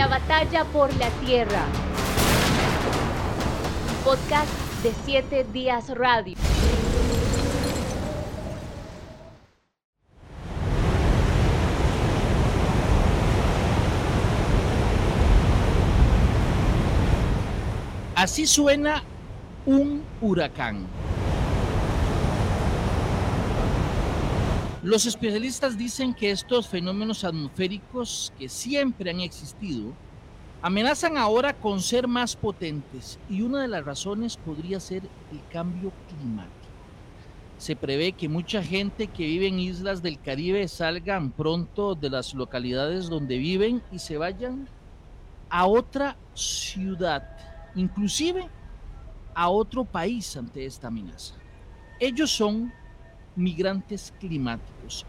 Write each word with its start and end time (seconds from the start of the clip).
La 0.00 0.06
batalla 0.06 0.64
por 0.64 0.96
la 0.96 1.10
tierra. 1.26 1.66
Podcast 4.02 4.48
de 4.82 4.94
7 5.04 5.44
días 5.52 5.90
radio. 5.90 6.38
Así 18.16 18.46
suena 18.46 19.02
un 19.66 20.02
huracán. 20.22 20.86
Los 24.82 25.04
especialistas 25.04 25.76
dicen 25.76 26.14
que 26.14 26.30
estos 26.30 26.66
fenómenos 26.66 27.24
atmosféricos 27.24 28.32
que 28.38 28.48
siempre 28.48 29.10
han 29.10 29.20
existido 29.20 29.92
amenazan 30.62 31.18
ahora 31.18 31.52
con 31.52 31.80
ser 31.80 32.08
más 32.08 32.34
potentes 32.34 33.18
y 33.28 33.42
una 33.42 33.60
de 33.60 33.68
las 33.68 33.84
razones 33.84 34.38
podría 34.38 34.80
ser 34.80 35.02
el 35.32 35.40
cambio 35.52 35.92
climático. 36.08 36.54
Se 37.58 37.76
prevé 37.76 38.12
que 38.12 38.30
mucha 38.30 38.62
gente 38.62 39.06
que 39.06 39.26
vive 39.26 39.48
en 39.48 39.60
islas 39.60 40.02
del 40.02 40.18
Caribe 40.18 40.66
salgan 40.66 41.30
pronto 41.30 41.94
de 41.94 42.08
las 42.08 42.32
localidades 42.32 43.10
donde 43.10 43.36
viven 43.36 43.82
y 43.92 43.98
se 43.98 44.16
vayan 44.16 44.66
a 45.50 45.66
otra 45.66 46.16
ciudad 46.32 47.22
inclusive 47.74 48.48
a 49.34 49.50
otro 49.50 49.84
país 49.84 50.34
ante 50.38 50.64
esta 50.64 50.88
amenaza. 50.88 51.34
Ellos 51.98 52.30
son 52.30 52.72
migrantes 53.36 54.12
climáticos, 54.18 55.06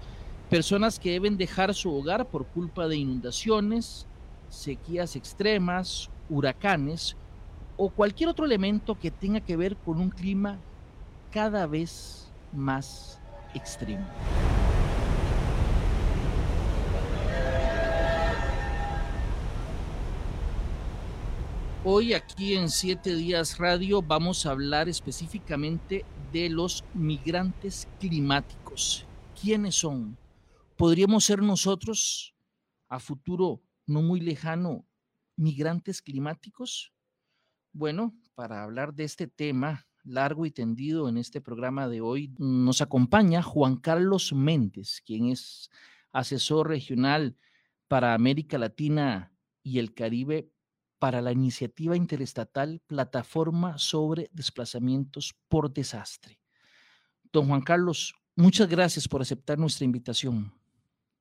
personas 0.50 1.00
que 1.00 1.12
deben 1.12 1.38
dejar 1.38 1.74
su 1.74 1.94
hogar 1.94 2.26
por 2.26 2.46
culpa 2.46 2.88
de 2.88 2.98
inundaciones, 2.98 4.06
sequías 4.50 5.16
extremas, 5.16 6.10
huracanes 6.30 7.16
o 7.78 7.90
cualquier 7.90 8.30
otro 8.30 8.46
elemento 8.46 8.98
que 9.00 9.12
tenga 9.12 9.40
que 9.40 9.58
ver 9.58 9.76
con 9.78 10.00
un 10.00 10.10
clima 10.10 10.60
cada 11.32 11.66
vez 11.66 12.32
más 12.54 13.20
extremo. 13.54 14.06
Hoy 21.84 22.14
aquí 22.14 22.54
en 22.54 22.70
Siete 22.70 23.16
Días 23.16 23.58
Radio 23.58 24.04
vamos 24.04 24.46
a 24.46 24.52
hablar 24.52 24.88
específicamente 24.88 26.06
de 26.32 26.48
los 26.48 26.84
migrantes 26.94 27.88
climáticos. 28.00 29.08
¿Quiénes 29.42 29.74
son? 29.74 30.16
¿Podríamos 30.78 31.26
ser 31.26 31.42
nosotros 31.42 32.36
a 32.88 33.00
futuro 33.00 33.64
no 33.88 34.04
muy 34.04 34.20
lejano 34.20 34.86
migrantes 35.36 36.04
climáticos? 36.04 36.94
Bueno, 37.74 38.14
para 38.36 38.62
hablar 38.62 38.94
de 38.94 39.06
este 39.06 39.26
tema 39.26 39.88
largo 40.04 40.46
y 40.46 40.52
tendido 40.52 41.10
en 41.10 41.18
este 41.18 41.42
programa 41.42 41.88
de 41.88 42.00
hoy, 42.00 42.32
nos 42.38 42.82
acompaña 42.82 43.42
Juan 43.42 43.78
Carlos 43.78 44.34
Méndez, 44.34 45.02
quien 45.04 45.30
es 45.30 45.72
asesor 46.12 46.68
regional 46.68 47.36
para 47.88 48.14
América 48.14 48.60
Latina 48.60 49.34
y 49.64 49.80
el 49.80 49.96
Caribe 49.96 50.52
para 51.02 51.20
la 51.20 51.32
iniciativa 51.32 51.98
interestatal 51.98 52.80
Plataforma 52.86 53.80
sobre 53.80 54.30
Desplazamientos 54.32 55.34
por 55.50 55.74
Desastre. 55.74 56.40
Don 57.34 57.48
Juan 57.48 57.62
Carlos, 57.62 58.14
muchas 58.36 58.70
gracias 58.70 59.08
por 59.08 59.20
aceptar 59.20 59.58
nuestra 59.58 59.84
invitación. 59.84 60.54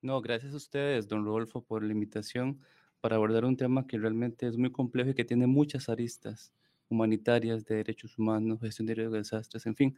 No, 0.03 0.21
gracias 0.21 0.53
a 0.53 0.57
ustedes, 0.57 1.07
don 1.07 1.25
Rodolfo, 1.25 1.63
por 1.63 1.83
la 1.83 1.93
invitación 1.93 2.59
para 2.99 3.15
abordar 3.15 3.43
un 3.43 3.57
tema 3.57 3.87
que 3.87 3.97
realmente 3.97 4.45
es 4.45 4.55
muy 4.55 4.71
complejo 4.71 5.09
y 5.09 5.13
que 5.15 5.25
tiene 5.25 5.47
muchas 5.47 5.89
aristas 5.89 6.53
humanitarias, 6.87 7.65
de 7.65 7.77
derechos 7.77 8.19
humanos, 8.19 8.59
gestión 8.61 8.85
de 8.85 9.09
desastres, 9.09 9.65
en 9.65 9.75
fin, 9.75 9.97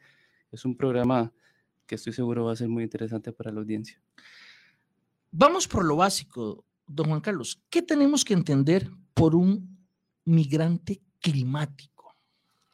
es 0.50 0.64
un 0.64 0.78
programa 0.78 1.34
que 1.86 1.96
estoy 1.96 2.14
seguro 2.14 2.46
va 2.46 2.54
a 2.54 2.56
ser 2.56 2.70
muy 2.70 2.84
interesante 2.84 3.34
para 3.34 3.52
la 3.52 3.60
audiencia. 3.60 4.02
Vamos 5.30 5.68
por 5.68 5.84
lo 5.84 5.98
básico, 5.98 6.64
don 6.88 7.08
Juan 7.08 7.20
Carlos. 7.20 7.62
¿Qué 7.70 7.82
tenemos 7.82 8.24
que 8.24 8.34
entender 8.34 8.90
por 9.14 9.36
un 9.36 9.73
migrante 10.26 11.02
climático? 11.20 12.16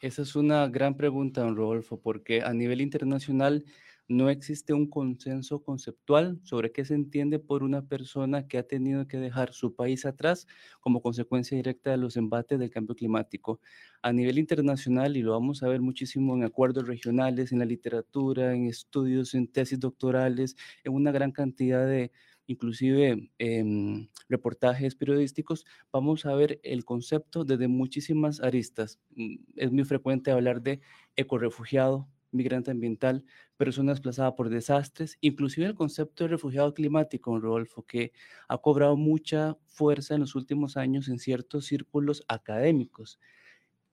Esa 0.02 0.22
es 0.22 0.36
una 0.36 0.68
gran 0.68 0.96
pregunta, 0.96 1.42
don 1.42 1.56
Rodolfo, 1.56 2.00
porque 2.02 2.42
a 2.42 2.54
nivel 2.54 2.82
internacional 2.82 3.66
no 4.08 4.30
existe 4.30 4.74
un 4.74 4.90
consenso 4.90 5.62
conceptual 5.62 6.40
sobre 6.44 6.72
qué 6.72 6.84
se 6.84 6.96
entiende 6.96 7.38
por 7.38 7.62
una 7.62 7.86
persona 7.88 8.48
que 8.48 8.58
ha 8.58 8.64
tenido 8.64 9.08
que 9.08 9.18
dejar 9.18 9.54
su 9.54 9.76
país 9.76 10.06
atrás 10.06 10.48
como 10.80 11.02
consecuencia 11.02 11.56
directa 11.56 11.92
de 11.92 11.98
los 11.98 12.18
embates 12.18 12.58
del 12.58 12.72
cambio 12.72 12.96
climático. 12.96 13.62
A 14.02 14.12
nivel 14.12 14.40
internacional, 14.40 15.16
y 15.16 15.22
lo 15.22 15.34
vamos 15.34 15.62
a 15.62 15.68
ver 15.68 15.82
muchísimo 15.82 16.36
en 16.36 16.44
acuerdos 16.44 16.88
regionales, 16.88 17.52
en 17.52 17.60
la 17.60 17.66
literatura, 17.66 18.56
en 18.56 18.66
estudios, 18.66 19.36
en 19.36 19.48
tesis 19.48 19.80
doctorales, 19.80 20.56
en 20.84 20.94
una 20.94 21.12
gran 21.12 21.32
cantidad 21.32 21.86
de 21.86 22.12
inclusive 22.50 23.32
em, 23.38 24.10
reportajes 24.28 24.96
periodísticos, 24.96 25.66
vamos 25.94 26.26
a 26.26 26.34
ver 26.34 26.60
el 26.64 26.84
concepto 26.84 27.46
desde 27.46 27.68
muchísimas 27.68 28.42
aristas. 28.42 29.00
Mm, 29.16 29.36
es 29.56 29.72
muy 29.72 29.84
frecuente 29.86 30.32
hablar 30.32 30.62
de 30.64 30.82
ecorefugiado, 31.16 32.10
migrante 32.32 32.72
ambiental, 32.72 33.24
persona 33.56 33.92
desplazada 33.92 34.36
por 34.36 34.50
desastres, 34.50 35.18
inclusive 35.22 35.68
el 35.68 35.76
concepto 35.76 36.24
de 36.24 36.30
refugiado 36.30 36.74
climático, 36.74 37.40
Rodolfo, 37.40 37.84
que 37.84 38.14
ha 38.48 38.58
cobrado 38.58 38.98
mucha 38.98 39.56
fuerza 39.68 40.16
en 40.16 40.22
los 40.22 40.34
últimos 40.34 40.76
años 40.76 41.08
en 41.08 41.20
ciertos 41.20 41.66
círculos 41.68 42.24
académicos. 42.28 43.20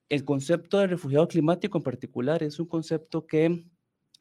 El 0.09 0.25
concepto 0.25 0.79
de 0.79 0.87
refugiado 0.87 1.29
climático 1.29 1.77
en 1.77 1.85
particular 1.85 2.43
es 2.43 2.59
un 2.59 2.67
concepto 2.69 3.27
que 3.27 3.67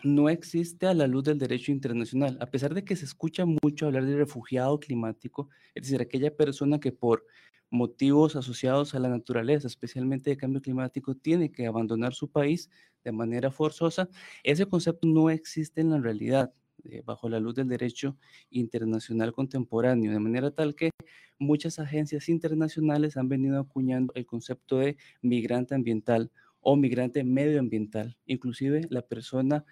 no 0.03 0.29
existe 0.29 0.87
a 0.87 0.93
la 0.93 1.07
luz 1.07 1.23
del 1.23 1.39
derecho 1.39 1.71
internacional. 1.71 2.37
A 2.41 2.47
pesar 2.47 2.73
de 2.73 2.83
que 2.83 2.95
se 2.95 3.05
escucha 3.05 3.45
mucho 3.45 3.87
hablar 3.87 4.05
de 4.05 4.15
refugiado 4.15 4.79
climático, 4.79 5.49
es 5.73 5.83
decir, 5.83 6.01
aquella 6.01 6.35
persona 6.35 6.79
que 6.79 6.91
por 6.91 7.25
motivos 7.69 8.35
asociados 8.35 8.95
a 8.95 8.99
la 8.99 9.09
naturaleza, 9.09 9.67
especialmente 9.67 10.29
de 10.29 10.37
cambio 10.37 10.61
climático, 10.61 11.15
tiene 11.15 11.51
que 11.51 11.67
abandonar 11.67 12.13
su 12.13 12.29
país 12.29 12.69
de 13.03 13.11
manera 13.11 13.51
forzosa, 13.51 14.09
ese 14.43 14.65
concepto 14.65 15.07
no 15.07 15.29
existe 15.29 15.81
en 15.81 15.91
la 15.91 15.99
realidad 15.99 16.53
eh, 16.83 17.01
bajo 17.05 17.29
la 17.29 17.39
luz 17.39 17.55
del 17.55 17.67
derecho 17.67 18.17
internacional 18.49 19.33
contemporáneo, 19.33 20.11
de 20.11 20.19
manera 20.19 20.51
tal 20.51 20.75
que 20.75 20.91
muchas 21.39 21.79
agencias 21.79 22.29
internacionales 22.29 23.17
han 23.17 23.29
venido 23.29 23.59
acuñando 23.59 24.13
el 24.15 24.25
concepto 24.25 24.77
de 24.77 24.97
migrante 25.21 25.75
ambiental 25.75 26.31
o 26.67 26.75
migrante 26.75 27.23
medioambiental, 27.23 28.17
inclusive 28.25 28.87
la 28.89 29.03
persona 29.03 29.65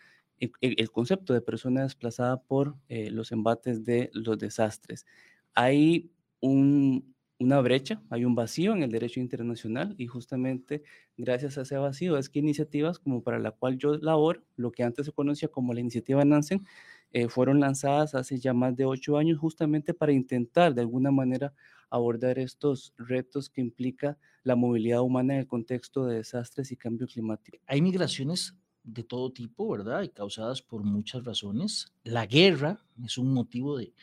el, 0.62 0.92
concepto 0.92 1.34
de 1.34 1.42
persona 1.42 1.84
desplazada 1.84 2.42
por 2.42 2.76
eh, 2.88 3.10
los 3.10 3.32
embates 3.32 3.84
de 3.84 4.10
los 4.14 4.38
desastres. 4.38 5.06
Hay 5.54 6.12
una 6.42 7.62
brecha, 7.62 8.04
hay 8.10 8.26
un 8.26 8.36
vacío 8.36 8.74
en 8.74 8.84
el 8.84 8.92
derecho 8.92 9.20
internacional 9.20 9.96
y 9.98 10.08
justamente 10.08 10.84
gracias 11.18 11.58
a 11.58 11.62
ese 11.62 11.78
vacío 11.78 12.18
es 12.18 12.30
que 12.30 12.40
iniciativas 12.40 13.00
como 13.00 13.24
para 13.24 13.40
la 13.40 13.52
cual 13.52 13.78
yo 13.78 13.98
laboro, 13.98 14.44
lo 14.56 14.72
que 14.72 14.84
antes 14.84 15.06
se 15.06 15.12
conocía 15.12 15.48
como 15.50 15.74
la 15.74 15.80
iniciativa 15.80 16.24
Nansen, 16.26 16.66
eh, 17.12 17.30
fueron 17.30 17.60
lanzadas 17.60 18.14
hace 18.16 18.40
ya 18.40 18.54
más 18.54 18.76
de 18.76 18.86
ocho 18.86 19.18
años 19.18 19.40
justamente 19.40 19.94
para 19.94 20.12
intentar 20.12 20.74
de 20.74 20.82
alguna 20.82 21.12
manera 21.12 21.54
abordar 21.94 22.40
estos 22.40 22.92
retos 22.98 23.52
que 23.52 23.62
implica 23.62 24.18
la 24.44 24.56
movilidad 24.56 25.02
humana 25.02 25.36
en 25.36 25.42
el 25.42 25.48
contexto 25.48 26.06
de 26.06 26.16
desastres 26.16 26.72
y 26.72 26.76
cambio 26.76 27.06
climático. 27.06 27.60
Hay 27.68 27.84
migraciones 27.84 28.56
de 28.84 29.04
todo 29.04 29.32
tipo, 29.32 29.70
¿verdad? 29.70 30.02
Y 30.02 30.10
causadas 30.10 30.64
por 30.64 30.84
muchas 30.84 31.24
razones. 31.24 31.94
La 32.04 32.26
guerra 32.26 32.84
es 33.06 33.20
un 33.20 33.32
motivo 33.32 33.78
de, 33.78 33.94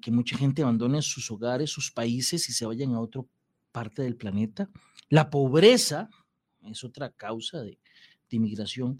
que 0.00 0.10
mucha 0.10 0.38
gente 0.38 0.62
abandone 0.62 1.02
sus 1.02 1.30
hogares, 1.30 1.68
sus 1.68 1.92
países 1.92 2.48
y 2.48 2.54
se 2.54 2.64
vayan 2.64 2.94
a 2.94 3.00
otra 3.00 3.22
parte 3.70 4.00
del 4.00 4.16
planeta. 4.16 4.70
La 5.10 5.28
pobreza 5.28 6.08
es 6.62 6.82
otra 6.84 7.10
causa 7.10 7.60
de, 7.60 7.78
de 8.30 8.36
inmigración. 8.38 8.98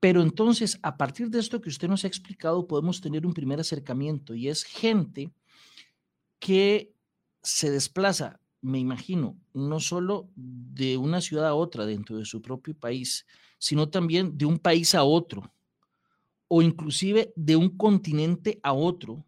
Pero 0.00 0.20
entonces, 0.20 0.80
a 0.82 0.96
partir 0.96 1.30
de 1.30 1.38
esto 1.38 1.60
que 1.60 1.68
usted 1.68 1.86
nos 1.86 2.02
ha 2.02 2.08
explicado, 2.08 2.66
podemos 2.66 3.00
tener 3.00 3.24
un 3.24 3.32
primer 3.32 3.60
acercamiento 3.60 4.34
y 4.34 4.48
es 4.48 4.64
gente 4.64 5.32
que 6.40 6.93
se 7.44 7.70
desplaza, 7.70 8.40
me 8.60 8.78
imagino, 8.78 9.38
no 9.52 9.78
solo 9.78 10.30
de 10.34 10.96
una 10.96 11.20
ciudad 11.20 11.46
a 11.46 11.54
otra 11.54 11.86
dentro 11.86 12.16
de 12.16 12.24
su 12.24 12.42
propio 12.42 12.74
país, 12.74 13.26
sino 13.58 13.90
también 13.90 14.36
de 14.36 14.46
un 14.46 14.58
país 14.58 14.94
a 14.94 15.04
otro, 15.04 15.54
o 16.48 16.62
inclusive 16.62 17.32
de 17.36 17.56
un 17.56 17.76
continente 17.76 18.58
a 18.62 18.72
otro, 18.72 19.24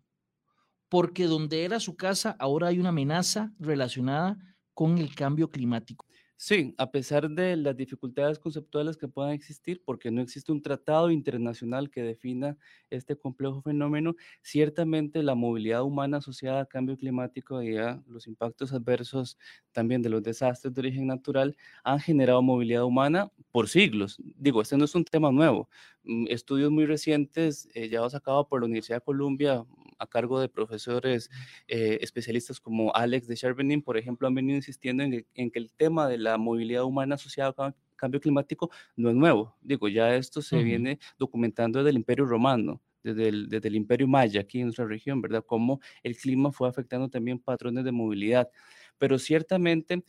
porque 0.88 1.26
donde 1.26 1.64
era 1.64 1.80
su 1.80 1.96
casa 1.96 2.36
ahora 2.38 2.68
hay 2.68 2.78
una 2.78 2.88
amenaza 2.88 3.52
relacionada 3.58 4.38
con 4.72 4.98
el 4.98 5.14
cambio 5.14 5.50
climático. 5.50 6.06
Sí, 6.38 6.74
a 6.76 6.90
pesar 6.90 7.30
de 7.30 7.56
las 7.56 7.74
dificultades 7.76 8.38
conceptuales 8.38 8.98
que 8.98 9.08
puedan 9.08 9.32
existir, 9.32 9.82
porque 9.84 10.10
no 10.10 10.20
existe 10.20 10.52
un 10.52 10.60
tratado 10.60 11.10
internacional 11.10 11.88
que 11.90 12.02
defina 12.02 12.58
este 12.90 13.16
complejo 13.16 13.62
fenómeno, 13.62 14.14
ciertamente 14.42 15.22
la 15.22 15.34
movilidad 15.34 15.82
humana 15.82 16.18
asociada 16.18 16.60
al 16.60 16.68
cambio 16.68 16.96
climático 16.98 17.62
y 17.62 17.78
a 17.78 18.02
los 18.06 18.26
impactos 18.26 18.74
adversos 18.74 19.38
también 19.72 20.02
de 20.02 20.10
los 20.10 20.22
desastres 20.22 20.74
de 20.74 20.80
origen 20.80 21.06
natural 21.06 21.56
han 21.84 22.00
generado 22.00 22.42
movilidad 22.42 22.84
humana 22.84 23.32
por 23.50 23.68
siglos. 23.68 24.18
Digo, 24.36 24.60
este 24.60 24.76
no 24.76 24.84
es 24.84 24.94
un 24.94 25.04
tema 25.06 25.32
nuevo. 25.32 25.70
Mm, 26.04 26.26
estudios 26.28 26.70
muy 26.70 26.84
recientes 26.84 27.66
eh, 27.74 27.88
llevados 27.88 28.14
a 28.14 28.20
cabo 28.20 28.46
por 28.46 28.60
la 28.60 28.66
Universidad 28.66 28.98
de 28.98 29.04
Columbia 29.04 29.64
a 29.98 30.06
cargo 30.06 30.40
de 30.40 30.48
profesores 30.48 31.30
eh, 31.68 31.98
especialistas 32.00 32.60
como 32.60 32.94
Alex 32.94 33.26
de 33.26 33.36
Charvenin, 33.36 33.82
por 33.82 33.96
ejemplo, 33.96 34.28
han 34.28 34.34
venido 34.34 34.56
insistiendo 34.56 35.02
en, 35.02 35.50
que 35.50 35.58
el 35.58 35.72
tema 35.72 36.08
de 36.08 36.18
la 36.18 36.38
movilidad 36.38 36.84
humana 36.84 37.14
asociada 37.16 37.54
al 37.58 37.74
cambio 37.96 38.20
climático 38.20 38.70
no 38.96 39.10
es 39.10 39.14
nuevo. 39.14 39.56
Digo, 39.60 39.88
ya 39.88 40.14
esto 40.16 40.42
se 40.42 40.62
viene 40.62 40.98
documentando 41.18 41.78
desde 41.78 41.90
el 41.90 41.96
Imperio 41.96 42.26
Romano. 42.26 42.80
Desde 43.02 43.28
el, 43.28 43.48
desde 43.48 43.68
el, 43.68 43.76
Imperio 43.76 44.08
Maya 44.08 44.40
aquí 44.40 44.58
en 44.58 44.64
nuestra 44.64 44.84
región, 44.84 45.22
¿verdad? 45.22 45.44
Cómo 45.46 45.80
el 46.02 46.16
clima 46.16 46.50
fue 46.50 46.68
afectando 46.68 47.08
también 47.08 47.38
patrones 47.38 47.84
de 47.84 47.92
movilidad. 47.92 48.50
Pero 48.98 49.16
ciertamente 49.20 50.02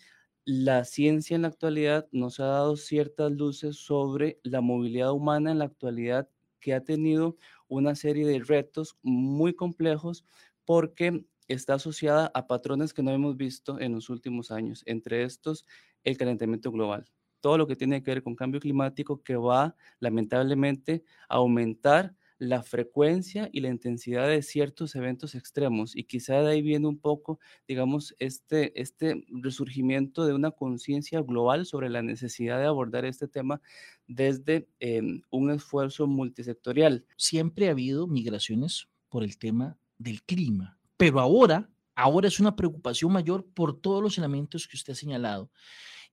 la 0.49 0.85
ciencia 0.85 1.35
en 1.35 1.41
la 1.41 1.49
actualidad 1.49 2.07
nos 2.13 2.39
ha 2.39 2.45
dado 2.45 2.77
ciertas 2.77 3.33
luces 3.33 3.75
sobre 3.75 4.39
la 4.43 4.61
movilidad 4.61 5.11
humana 5.11 5.51
en 5.51 5.59
la 5.59 5.65
actualidad 5.65 6.29
que 6.61 6.73
ha 6.73 6.85
tenido 6.85 7.35
una 7.67 7.95
serie 7.95 8.27
de 8.27 8.39
retos 8.39 8.97
muy 9.03 9.53
complejos 9.53 10.25
porque 10.65 11.25
está 11.47 11.75
asociada 11.75 12.31
a 12.33 12.47
patrones 12.47 12.93
que 12.93 13.03
no 13.03 13.11
hemos 13.11 13.37
visto 13.37 13.79
en 13.79 13.93
los 13.93 14.09
últimos 14.09 14.51
años, 14.51 14.83
entre 14.85 15.23
estos 15.23 15.65
el 16.03 16.17
calentamiento 16.17 16.71
global, 16.71 17.05
todo 17.39 17.57
lo 17.57 17.67
que 17.67 17.75
tiene 17.75 18.03
que 18.03 18.11
ver 18.11 18.23
con 18.23 18.35
cambio 18.35 18.59
climático 18.59 19.23
que 19.23 19.35
va 19.37 19.75
lamentablemente 19.99 21.03
a 21.29 21.35
aumentar 21.35 22.15
la 22.39 22.61
frecuencia 22.61 23.49
y 23.51 23.61
la 23.61 23.69
intensidad 23.69 24.27
de 24.27 24.41
ciertos 24.41 24.95
eventos 24.95 25.33
extremos 25.35 25.95
y 25.95 26.03
quizá 26.03 26.41
de 26.41 26.51
ahí 26.51 26.61
viene 26.61 26.87
un 26.87 26.99
poco, 26.99 27.39
digamos, 27.67 28.15
este, 28.19 28.79
este 28.79 29.25
resurgimiento 29.29 30.25
de 30.25 30.33
una 30.33 30.51
conciencia 30.51 31.21
global 31.21 31.65
sobre 31.65 31.89
la 31.89 32.03
necesidad 32.03 32.59
de 32.59 32.65
abordar 32.65 33.05
este 33.05 33.27
tema 33.27 33.61
desde 34.07 34.67
em, 34.79 35.21
un 35.29 35.51
esfuerzo 35.51 36.05
multisectorial. 36.07 37.05
Siempre 37.17 37.67
ha 37.67 37.71
habido 37.71 38.07
migraciones 38.07 38.87
por 39.09 39.23
el 39.23 39.37
tema 39.37 39.77
del 39.97 40.21
clima, 40.21 40.77
pero 40.95 41.19
ahora, 41.19 41.69
ahora 41.95 42.27
es 42.27 42.39
una 42.39 42.55
preocupación 42.55 43.11
mayor 43.11 43.45
por 43.45 43.79
todos 43.79 44.03
los 44.03 44.17
elementos 44.17 44.67
que 44.67 44.75
usted 44.75 44.93
ha 44.93 44.95
señalado. 44.95 45.49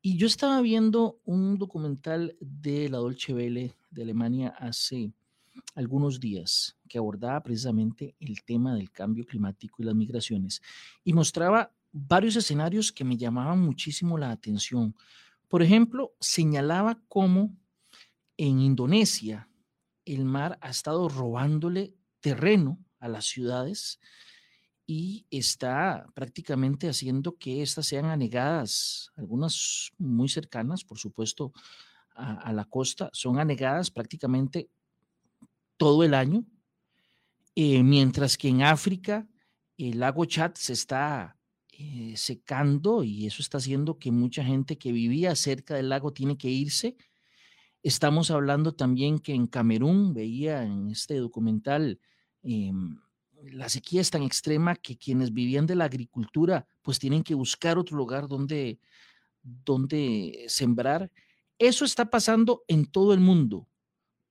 Y 0.00 0.16
yo 0.18 0.26
estaba 0.26 0.60
viendo 0.60 1.18
un 1.24 1.58
documental 1.58 2.36
de 2.40 2.88
la 2.90 2.98
Dolce 2.98 3.32
Welle 3.32 3.74
de 3.90 4.02
Alemania 4.02 4.50
hace 4.58 5.12
algunos 5.74 6.20
días 6.20 6.76
que 6.88 6.98
abordaba 6.98 7.42
precisamente 7.42 8.14
el 8.20 8.42
tema 8.44 8.74
del 8.74 8.90
cambio 8.90 9.26
climático 9.26 9.82
y 9.82 9.86
las 9.86 9.94
migraciones 9.94 10.62
y 11.02 11.12
mostraba 11.12 11.72
varios 11.92 12.36
escenarios 12.36 12.92
que 12.92 13.04
me 13.04 13.16
llamaban 13.16 13.60
muchísimo 13.60 14.18
la 14.18 14.30
atención. 14.30 14.94
Por 15.48 15.62
ejemplo, 15.62 16.14
señalaba 16.20 17.00
cómo 17.08 17.56
en 18.36 18.60
Indonesia 18.60 19.48
el 20.04 20.24
mar 20.24 20.58
ha 20.60 20.70
estado 20.70 21.08
robándole 21.08 21.94
terreno 22.20 22.78
a 22.98 23.08
las 23.08 23.26
ciudades 23.26 24.00
y 24.86 25.26
está 25.30 26.06
prácticamente 26.14 26.88
haciendo 26.88 27.36
que 27.36 27.62
éstas 27.62 27.86
sean 27.86 28.06
anegadas, 28.06 29.10
algunas 29.16 29.90
muy 29.98 30.28
cercanas, 30.28 30.84
por 30.84 30.98
supuesto, 30.98 31.52
a, 32.14 32.34
a 32.34 32.52
la 32.52 32.64
costa, 32.64 33.08
son 33.12 33.38
anegadas 33.38 33.90
prácticamente 33.90 34.68
todo 35.76 36.04
el 36.04 36.14
año, 36.14 36.44
eh, 37.54 37.82
mientras 37.82 38.36
que 38.36 38.48
en 38.48 38.62
África 38.62 39.28
el 39.76 40.00
lago 40.00 40.24
Chad 40.24 40.52
se 40.54 40.72
está 40.72 41.36
eh, 41.72 42.14
secando 42.16 43.02
y 43.02 43.26
eso 43.26 43.42
está 43.42 43.58
haciendo 43.58 43.98
que 43.98 44.12
mucha 44.12 44.44
gente 44.44 44.78
que 44.78 44.92
vivía 44.92 45.34
cerca 45.34 45.74
del 45.74 45.88
lago 45.88 46.12
tiene 46.12 46.38
que 46.38 46.48
irse. 46.48 46.96
Estamos 47.82 48.30
hablando 48.30 48.74
también 48.74 49.18
que 49.18 49.34
en 49.34 49.46
Camerún, 49.46 50.14
veía 50.14 50.62
en 50.62 50.90
este 50.90 51.16
documental, 51.16 52.00
em, 52.42 52.98
la 53.42 53.68
sequía 53.68 54.00
es 54.00 54.10
tan 54.10 54.22
extrema 54.22 54.76
que 54.76 54.96
quienes 54.96 55.32
vivían 55.32 55.66
de 55.66 55.74
la 55.74 55.84
agricultura 55.84 56.66
pues 56.82 56.98
tienen 56.98 57.22
que 57.22 57.34
buscar 57.34 57.76
otro 57.76 57.96
lugar 57.96 58.28
donde, 58.28 58.78
donde 59.42 60.44
sembrar. 60.48 61.10
Eso 61.58 61.84
está 61.84 62.08
pasando 62.08 62.64
en 62.68 62.86
todo 62.86 63.14
el 63.14 63.20
mundo, 63.20 63.68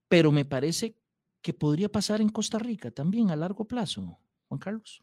pero 0.07 0.31
me 0.31 0.46
parece 0.46 0.96
que 1.44 1.54
podría 1.54 1.90
pasar 1.90 2.22
en 2.22 2.30
Costa 2.30 2.57
Rica 2.57 2.90
también 2.90 3.30
a 3.30 3.36
largo 3.36 3.66
plazo, 3.66 4.18
Juan 4.48 4.60
Carlos. 4.60 5.01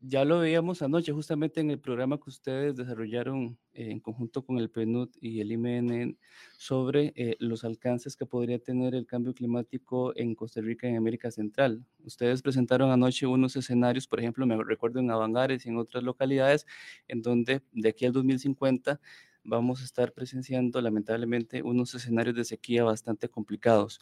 Ya 0.00 0.24
lo 0.24 0.38
veíamos 0.38 0.82
anoche 0.82 1.10
justamente 1.10 1.60
en 1.60 1.70
el 1.70 1.80
programa 1.80 2.18
que 2.18 2.28
ustedes 2.28 2.76
desarrollaron 2.76 3.58
eh, 3.72 3.90
en 3.90 3.98
conjunto 3.98 4.44
con 4.44 4.58
el 4.58 4.70
PNUD 4.70 5.08
y 5.20 5.40
el 5.40 5.50
IMN 5.50 6.18
sobre 6.58 7.12
eh, 7.16 7.36
los 7.40 7.64
alcances 7.64 8.14
que 8.14 8.26
podría 8.26 8.58
tener 8.58 8.94
el 8.94 9.06
cambio 9.06 9.34
climático 9.34 10.12
en 10.14 10.34
Costa 10.34 10.60
Rica 10.60 10.86
y 10.86 10.90
en 10.90 10.98
América 10.98 11.30
Central. 11.30 11.84
Ustedes 12.04 12.42
presentaron 12.42 12.90
anoche 12.90 13.26
unos 13.26 13.56
escenarios, 13.56 14.06
por 14.06 14.20
ejemplo, 14.20 14.46
me 14.46 14.62
recuerdo 14.62 15.00
en 15.00 15.10
Avangares 15.10 15.64
y 15.66 15.70
en 15.70 15.78
otras 15.78 16.04
localidades, 16.04 16.66
en 17.08 17.22
donde 17.22 17.62
de 17.72 17.88
aquí 17.88 18.04
al 18.04 18.12
2050 18.12 19.00
vamos 19.46 19.80
a 19.80 19.84
estar 19.84 20.12
presenciando 20.12 20.80
lamentablemente 20.80 21.62
unos 21.62 21.94
escenarios 21.94 22.36
de 22.36 22.44
sequía 22.44 22.84
bastante 22.84 23.28
complicados. 23.28 24.00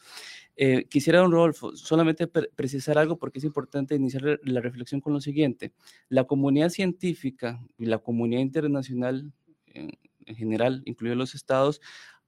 Eh, 0.56 0.86
quisiera, 0.88 1.20
don 1.20 1.32
Rodolfo, 1.32 1.76
solamente 1.76 2.26
precisar 2.26 2.98
algo 2.98 3.18
porque 3.18 3.38
es 3.38 3.44
importante 3.44 3.94
iniciar 3.94 4.40
la 4.42 4.60
reflexión 4.60 5.00
con 5.00 5.12
lo 5.12 5.20
siguiente. 5.20 5.72
La 6.08 6.24
comunidad 6.24 6.70
científica 6.70 7.60
y 7.78 7.86
la 7.86 7.98
comunidad 7.98 8.40
internacional 8.40 9.32
en, 9.66 9.90
general, 10.36 10.82
incluidos 10.86 11.18
los 11.18 11.34
estados, 11.34 11.80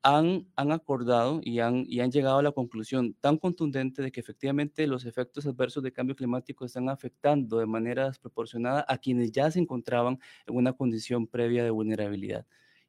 han, 0.02 0.46
han, 0.54 0.70
acordado 0.70 1.40
y 1.42 1.58
han, 1.58 1.84
y 1.88 2.00
han 2.00 2.12
llegado 2.12 2.38
a 2.38 2.42
la 2.42 2.52
conclusión 2.52 3.14
tan 3.14 3.38
contundente 3.38 4.02
de 4.02 4.12
que 4.12 4.20
efectivamente 4.20 4.86
los 4.86 5.04
efectos 5.04 5.46
adversos 5.46 5.82
de 5.82 5.90
cambio 5.90 6.14
climático 6.14 6.64
están 6.64 6.88
afectando 6.88 7.58
de 7.58 7.66
manera 7.66 8.06
desproporcionada 8.06 8.84
a 8.86 8.98
quienes 8.98 9.32
ya 9.32 9.50
se 9.50 9.58
encontraban 9.58 10.20
en 10.46 10.56
una 10.56 10.74
condición 10.74 11.26
previa 11.26 11.64
de 11.64 11.70
vulnerabilidad 11.70 12.46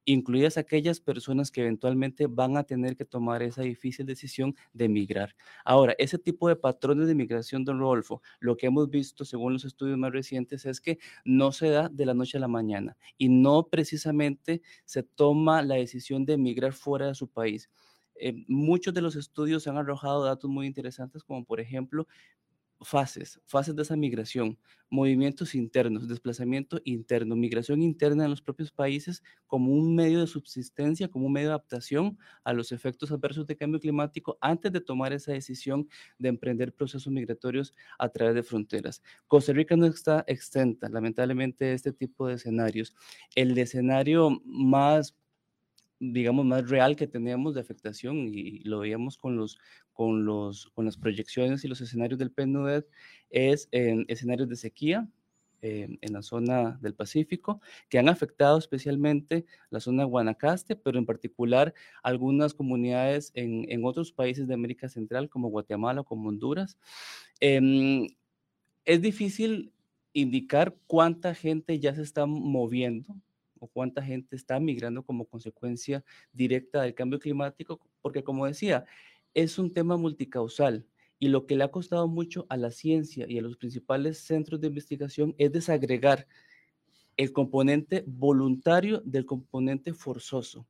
incluidas 0.07 0.57
aquellas 0.57 1.01
personas 1.01 1.51
que 1.51 1.61
eventualmente 1.61 2.27
van 2.27 2.55
a 2.55 2.63
tener 2.63 2.95
que 2.95 3.03
tomar 3.05 3.43
esa 3.43 3.61
difícil 3.61 4.05
decisión 4.05 4.55
de 4.73 4.85
emigrar. 4.85 5.35
Ahora, 5.65 5.95
ese 5.99 6.17
tipo 6.17 6.47
de 6.47 6.55
patrones 6.55 7.07
de 7.07 7.15
migración, 7.15 7.65
don 7.65 7.79
Rodolfo, 7.79 8.21
lo 8.39 8.55
que 8.55 8.67
hemos 8.67 8.89
visto 8.89 9.25
según 9.25 9.53
los 9.53 9.65
estudios 9.65 9.97
más 9.97 10.13
recientes 10.13 10.65
es 10.65 10.79
que 10.79 10.97
no 11.25 11.51
se 11.51 11.69
da 11.69 11.89
de 11.89 12.05
la 12.05 12.13
noche 12.13 12.37
a 12.37 12.41
la 12.41 12.47
mañana 12.47 12.95
y 13.17 13.27
no 13.27 13.67
precisamente 13.67 14.61
se 14.85 15.03
toma 15.03 15.61
la 15.61 15.75
decisión 15.75 16.25
de 16.25 16.33
emigrar 16.33 16.71
fuera 16.71 17.07
de 17.07 17.15
su 17.15 17.27
país. 17.27 17.69
Eh, 18.15 18.33
muchos 18.47 18.93
de 18.93 19.01
los 19.01 19.15
estudios 19.15 19.67
han 19.67 19.77
arrojado 19.77 20.23
datos 20.23 20.49
muy 20.49 20.65
interesantes, 20.67 21.23
como 21.23 21.43
por 21.45 21.59
ejemplo 21.59 22.07
fases, 22.81 23.41
fases 23.45 23.75
de 23.75 23.81
esa 23.81 23.95
migración, 23.95 24.57
movimientos 24.89 25.55
internos, 25.55 26.07
desplazamiento 26.07 26.79
interno, 26.85 27.35
migración 27.35 27.81
interna 27.81 28.25
en 28.25 28.29
los 28.29 28.41
propios 28.41 28.71
países 28.71 29.23
como 29.47 29.73
un 29.73 29.95
medio 29.95 30.19
de 30.19 30.27
subsistencia, 30.27 31.09
como 31.09 31.27
un 31.27 31.33
medio 31.33 31.49
de 31.49 31.53
adaptación 31.55 32.17
a 32.43 32.53
los 32.53 32.71
efectos 32.71 33.11
adversos 33.11 33.47
de 33.47 33.57
cambio 33.57 33.79
climático 33.79 34.37
antes 34.41 34.71
de 34.71 34.81
tomar 34.81 35.13
esa 35.13 35.33
decisión 35.33 35.89
de 36.17 36.29
emprender 36.29 36.73
procesos 36.73 37.11
migratorios 37.11 37.73
a 37.97 38.09
través 38.09 38.35
de 38.35 38.43
fronteras. 38.43 39.01
Costa 39.27 39.53
Rica 39.53 39.75
no 39.75 39.85
está 39.85 40.23
exenta, 40.27 40.89
lamentablemente, 40.89 41.65
de 41.65 41.73
este 41.73 41.91
tipo 41.91 42.27
de 42.27 42.35
escenarios. 42.35 42.95
El 43.35 43.57
escenario 43.57 44.41
más 44.45 45.15
digamos, 45.99 46.45
más 46.45 46.69
real 46.69 46.95
que 46.95 47.07
tenemos 47.07 47.55
de 47.55 47.61
afectación 47.61 48.29
y 48.33 48.59
lo 48.59 48.79
veíamos 48.79 49.17
con, 49.17 49.37
los, 49.37 49.57
con, 49.93 50.25
los, 50.25 50.67
con 50.75 50.85
las 50.85 50.97
proyecciones 50.97 51.63
y 51.63 51.67
los 51.67 51.81
escenarios 51.81 52.19
del 52.19 52.31
PNUD 52.31 52.83
es 53.29 53.67
en 53.71 54.05
escenarios 54.07 54.49
de 54.49 54.55
sequía 54.55 55.07
en 55.61 56.13
la 56.13 56.21
zona 56.21 56.77
del 56.81 56.93
Pacífico 56.93 57.61
que 57.89 57.99
han 57.99 58.09
afectado 58.09 58.57
especialmente 58.57 59.45
la 59.69 59.79
zona 59.79 60.03
de 60.03 60.09
Guanacaste, 60.09 60.75
pero 60.75 60.99
en 60.99 61.05
particular 61.05 61.73
algunas 62.03 62.53
comunidades 62.53 63.31
en, 63.33 63.65
en 63.69 63.83
otros 63.85 64.11
países 64.11 64.47
de 64.47 64.53
América 64.53 64.89
Central 64.89 65.29
como 65.29 65.49
Guatemala, 65.49 66.03
como 66.03 66.29
Honduras. 66.29 66.77
Em, 67.39 68.07
es 68.85 69.01
difícil 69.01 69.71
indicar 70.13 70.75
cuánta 70.87 71.35
gente 71.35 71.79
ya 71.79 71.93
se 71.93 72.01
está 72.01 72.25
moviendo 72.25 73.15
o 73.59 73.67
cuánta 73.67 74.01
gente 74.01 74.35
está 74.35 74.59
migrando 74.59 75.03
como 75.03 75.25
consecuencia 75.25 76.03
directa 76.31 76.81
del 76.81 76.93
cambio 76.93 77.19
climático, 77.19 77.79
porque 78.01 78.23
como 78.23 78.45
decía, 78.45 78.85
es 79.33 79.59
un 79.59 79.73
tema 79.73 79.97
multicausal 79.97 80.85
y 81.19 81.29
lo 81.29 81.45
que 81.45 81.55
le 81.55 81.63
ha 81.63 81.71
costado 81.71 82.07
mucho 82.07 82.45
a 82.49 82.57
la 82.57 82.71
ciencia 82.71 83.25
y 83.27 83.37
a 83.37 83.41
los 83.41 83.57
principales 83.57 84.19
centros 84.19 84.61
de 84.61 84.67
investigación 84.67 85.35
es 85.37 85.51
desagregar 85.51 86.27
el 87.17 87.33
componente 87.33 88.03
voluntario 88.05 89.01
del 89.03 89.25
componente 89.25 89.93
forzoso. 89.93 90.67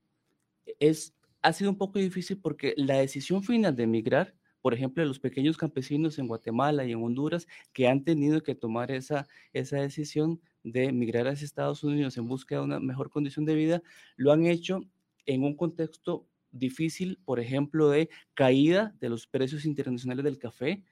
Es, 0.79 1.13
ha 1.41 1.51
sido 1.51 1.69
un 1.69 1.77
poco 1.77 1.99
difícil 1.99 2.39
porque 2.39 2.73
la 2.77 2.97
decisión 2.97 3.43
final 3.43 3.75
de 3.75 3.83
emigrar, 3.83 4.33
por 4.67 4.73
ejemplo, 4.73 5.05
los 5.05 5.21
pequeños 5.21 5.55
campesinos 5.55 6.19
en 6.19 6.27
Guatemala 6.27 6.83
y 6.83 6.91
en 6.91 7.01
Honduras 7.01 7.47
que 7.71 7.87
han 7.87 8.03
tenido 8.03 8.43
que 8.43 8.53
tomar 8.53 8.91
esa, 8.91 9.25
esa 9.53 9.77
decisión 9.77 10.41
de 10.61 10.87
emigrar 10.87 11.25
hacia 11.25 11.45
Estados 11.45 11.85
Unidos 11.85 12.17
en 12.17 12.27
busca 12.27 12.55
de 12.55 12.63
una 12.63 12.81
mejor 12.81 13.09
condición 13.09 13.45
de 13.45 13.55
vida, 13.55 13.81
lo 14.17 14.33
han 14.33 14.45
hecho 14.45 14.81
en 15.25 15.45
un 15.45 15.55
contexto 15.55 16.27
difícil, 16.51 17.17
por 17.23 17.39
ejemplo, 17.39 17.89
de 17.89 18.09
caída 18.33 18.93
de 18.99 19.07
los 19.07 19.25
precios 19.25 19.63
internacionales 19.63 20.25
del 20.25 20.37
café, 20.37 20.83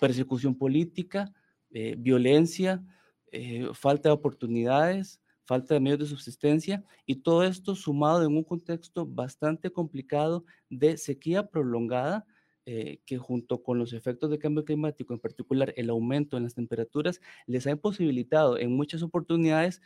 persecución 0.00 0.54
política, 0.54 1.30
eh, 1.72 1.96
violencia, 1.98 2.82
eh, 3.32 3.68
falta 3.74 4.08
de 4.08 4.14
oportunidades, 4.14 5.20
falta 5.44 5.74
de 5.74 5.80
medios 5.80 5.98
de 5.98 6.06
subsistencia 6.06 6.82
y 7.04 7.16
todo 7.16 7.44
esto 7.44 7.74
sumado 7.74 8.22
en 8.22 8.34
un 8.34 8.44
contexto 8.44 9.04
bastante 9.04 9.70
complicado 9.70 10.46
de 10.70 10.96
sequía 10.96 11.50
prolongada 11.50 12.24
eh, 12.72 13.00
que 13.04 13.18
junto 13.18 13.64
con 13.64 13.80
los 13.80 13.92
efectos 13.92 14.30
de 14.30 14.38
cambio 14.38 14.64
climático, 14.64 15.12
en 15.12 15.18
particular 15.18 15.74
el 15.76 15.90
aumento 15.90 16.36
en 16.36 16.44
las 16.44 16.54
temperaturas, 16.54 17.20
les 17.46 17.66
ha 17.66 17.72
imposibilitado 17.72 18.58
en 18.58 18.70
muchas 18.70 19.02
oportunidades 19.02 19.82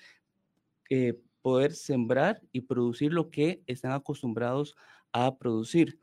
poder 1.41 1.73
sembrar 1.73 2.43
y 2.53 2.61
producir 2.61 3.11
lo 3.15 3.31
que 3.31 3.63
están 3.67 3.93
acostumbrados 3.93 4.77
a 5.13 5.39
producir. 5.39 5.99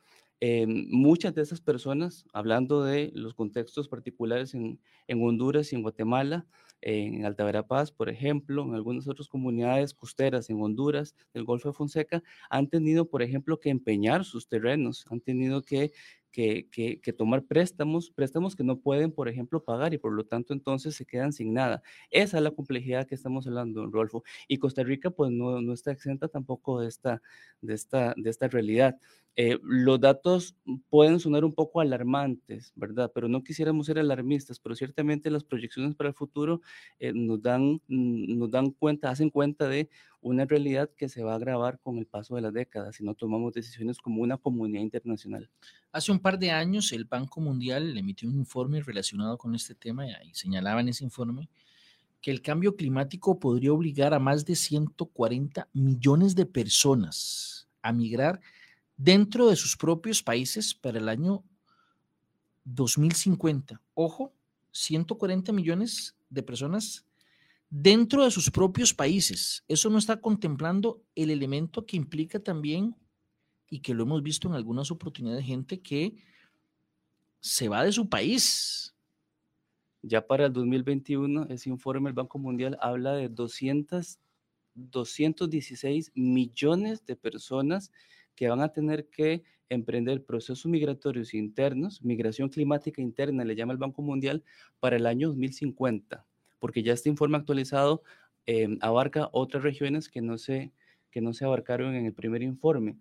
muchas 0.68 1.36
de 1.36 1.44
esas 1.44 1.62
personas, 1.62 2.26
hablando 2.34 2.84
de 2.84 3.12
los 3.14 3.36
contextos 3.36 3.88
particulares 3.88 4.56
en, 4.56 4.80
en 5.08 5.24
Honduras 5.24 5.72
y 5.72 5.76
en 5.76 5.84
Guatemala, 5.84 6.48
en 6.82 7.26
Alta 7.26 7.44
Verapaz, 7.44 7.92
por 7.92 8.10
ejemplo, 8.10 8.64
en 8.64 8.74
algunas 8.74 9.08
otras 9.08 9.28
comunidades 9.28 9.94
costeras 9.94 10.50
en 10.50 10.62
Honduras, 10.62 11.16
del 11.34 11.46
Golfo 11.46 11.70
de 11.70 11.74
Fonseca, 11.74 12.24
han 12.50 12.68
tenido, 12.68 13.08
por 13.08 13.22
ejemplo, 13.22 13.60
que 13.60 13.70
empeñar 13.70 14.26
sus 14.26 14.48
terrenos, 14.48 15.06
han 15.10 15.22
tenido 15.22 15.62
que 15.62 15.92
que, 16.32 16.70
que, 16.72 17.14
tomar 17.14 17.44
préstamos, 17.44 18.10
préstamos 18.12 18.56
que 18.56 18.64
no 18.64 18.80
pueden, 18.80 19.12
por 19.12 19.28
ejemplo, 19.28 19.64
pagar 19.64 19.94
y 19.94 19.98
por 19.98 20.14
lo 20.14 20.26
tanto 20.26 20.54
entonces 20.54 20.96
se 20.96 21.06
quedan 21.06 21.34
sin 21.34 21.54
nada. 21.54 21.82
Esa 22.10 22.38
es 22.38 22.44
la 22.44 22.52
complejidad 22.52 23.08
que 23.08 23.16
estamos 23.16 23.48
hablando, 23.48 23.86
Rolfo. 23.88 24.24
Y 24.48 24.58
Costa 24.58 24.84
Rica 24.84 25.12
pues 25.12 25.32
no, 25.32 25.62
no 25.62 25.74
está 25.74 25.92
exenta 25.92 26.28
tampoco 26.28 26.80
de 26.80 26.88
esta, 26.88 27.22
de 27.62 27.74
esta, 27.74 28.14
de 28.18 28.30
esta 28.30 28.48
realidad. 28.48 28.98
Eh, 29.38 29.58
los 29.64 30.00
datos 30.00 30.58
pueden 30.90 31.20
sonar 31.20 31.46
un 31.46 31.54
poco 31.54 31.80
alarmantes, 31.80 32.74
¿verdad? 32.76 33.12
Pero 33.16 33.30
no 33.30 33.44
quisiéramos 33.44 33.86
ser 33.86 33.98
alarmistas, 33.98 34.60
pero 34.60 34.76
ciertamente 34.76 35.32
las 35.32 35.46
proyecciones 35.46 35.96
para 35.96 36.10
el 36.10 36.16
futuro 36.16 36.62
eh, 37.00 37.14
nos, 37.14 37.42
dan, 37.42 37.82
nos 37.88 38.52
dan 38.52 38.72
cuenta, 38.72 39.10
hacen 39.10 39.30
cuenta 39.30 39.70
de 39.70 39.90
una 40.22 40.46
realidad 40.46 40.90
que 40.96 41.10
se 41.10 41.24
va 41.24 41.34
a 41.34 41.36
agravar 41.36 41.80
con 41.80 41.98
el 41.98 42.06
paso 42.06 42.36
de 42.36 42.42
las 42.42 42.54
décadas 42.54 42.96
si 42.96 43.04
no 43.04 43.16
tomamos 43.16 43.54
decisiones 43.54 43.98
como 43.98 44.22
una 44.22 44.38
comunidad 44.38 44.82
internacional. 44.82 45.50
Hace 45.92 46.12
un 46.12 46.20
par 46.20 46.38
de 46.38 46.52
años 46.52 46.92
el 46.92 47.06
Banco 47.06 47.42
Mundial 47.42 47.98
emitió 47.98 48.30
un 48.30 48.36
informe 48.36 48.82
relacionado 48.82 49.38
con 49.38 49.56
este 49.56 49.74
tema 49.76 50.06
y 50.24 50.34
señalaba 50.34 50.82
en 50.82 50.90
ese 50.90 51.04
informe 51.04 51.50
que 52.22 52.30
el 52.30 52.42
cambio 52.42 52.76
climático 52.76 53.40
podría 53.40 53.74
obligar 53.74 54.14
a 54.14 54.20
más 54.20 54.46
de 54.46 54.56
140 54.56 55.68
millones 55.74 56.36
de 56.36 56.46
personas 56.46 57.68
a 57.82 57.92
migrar 57.92 58.40
dentro 58.96 59.50
de 59.50 59.56
sus 59.56 59.76
propios 59.76 60.22
países 60.22 60.76
para 60.76 61.00
el 61.00 61.10
año 61.10 61.44
2050. 62.66 63.82
Ojo, 63.96 64.34
140 64.72 65.52
millones 65.52 66.16
de 66.30 66.44
personas 66.44 67.06
dentro 67.72 68.26
de 68.26 68.32
sus 68.32 68.52
propios 68.52 68.94
países. 68.94 69.64
Eso 69.68 69.90
no 69.90 69.98
está 69.98 70.20
contemplando 70.20 71.02
el 71.16 71.32
elemento 71.32 71.86
que 71.86 71.98
implica 71.98 72.40
también, 72.40 72.96
y 73.70 73.80
que 73.80 73.94
lo 73.94 74.04
hemos 74.04 74.22
visto 74.22 74.50
en 74.50 74.54
algunas 74.54 74.92
oportunidades, 74.92 75.46
gente 75.46 75.82
que 75.82 76.18
se 77.40 77.70
va 77.70 77.86
de 77.86 77.94
su 77.94 78.10
país. 78.10 78.94
Ya 80.02 80.28
para 80.28 80.48
el 80.48 80.54
2021, 80.54 81.48
ese 81.50 81.70
informe 81.70 82.10
del 82.10 82.16
Banco 82.16 82.38
Mundial 82.38 82.78
habla 82.82 83.14
de 83.14 83.30
200, 83.30 84.20
216 84.76 86.12
millones 86.14 87.06
de 87.06 87.16
personas 87.16 87.92
que 88.36 88.50
van 88.50 88.60
a 88.60 88.74
tener 88.74 89.08
que 89.08 89.44
emprender 89.70 90.26
procesos 90.26 90.66
migratorios 90.66 91.34
internos, 91.34 92.04
migración 92.04 92.50
climática 92.50 93.02
interna, 93.02 93.46
le 93.46 93.56
llama 93.56 93.72
el 93.72 93.80
Banco 93.80 94.02
Mundial, 94.02 94.44
para 94.82 94.98
el 94.98 95.06
año 95.06 95.30
2050 95.30 96.28
porque 96.62 96.84
ya 96.84 96.94
este 96.94 97.10
informe 97.10 97.38
actualizado 97.38 98.04
em, 98.46 98.78
abarca 98.82 99.30
otras 99.34 99.64
regiones 99.64 100.08
que 100.08 100.22
no, 100.22 100.38
se, 100.38 100.72
que 101.10 101.20
no 101.20 101.34
se 101.34 101.44
abarcaron 101.44 101.96
en 101.96 102.06
el 102.06 102.14
primer 102.14 102.44
informe. 102.44 102.98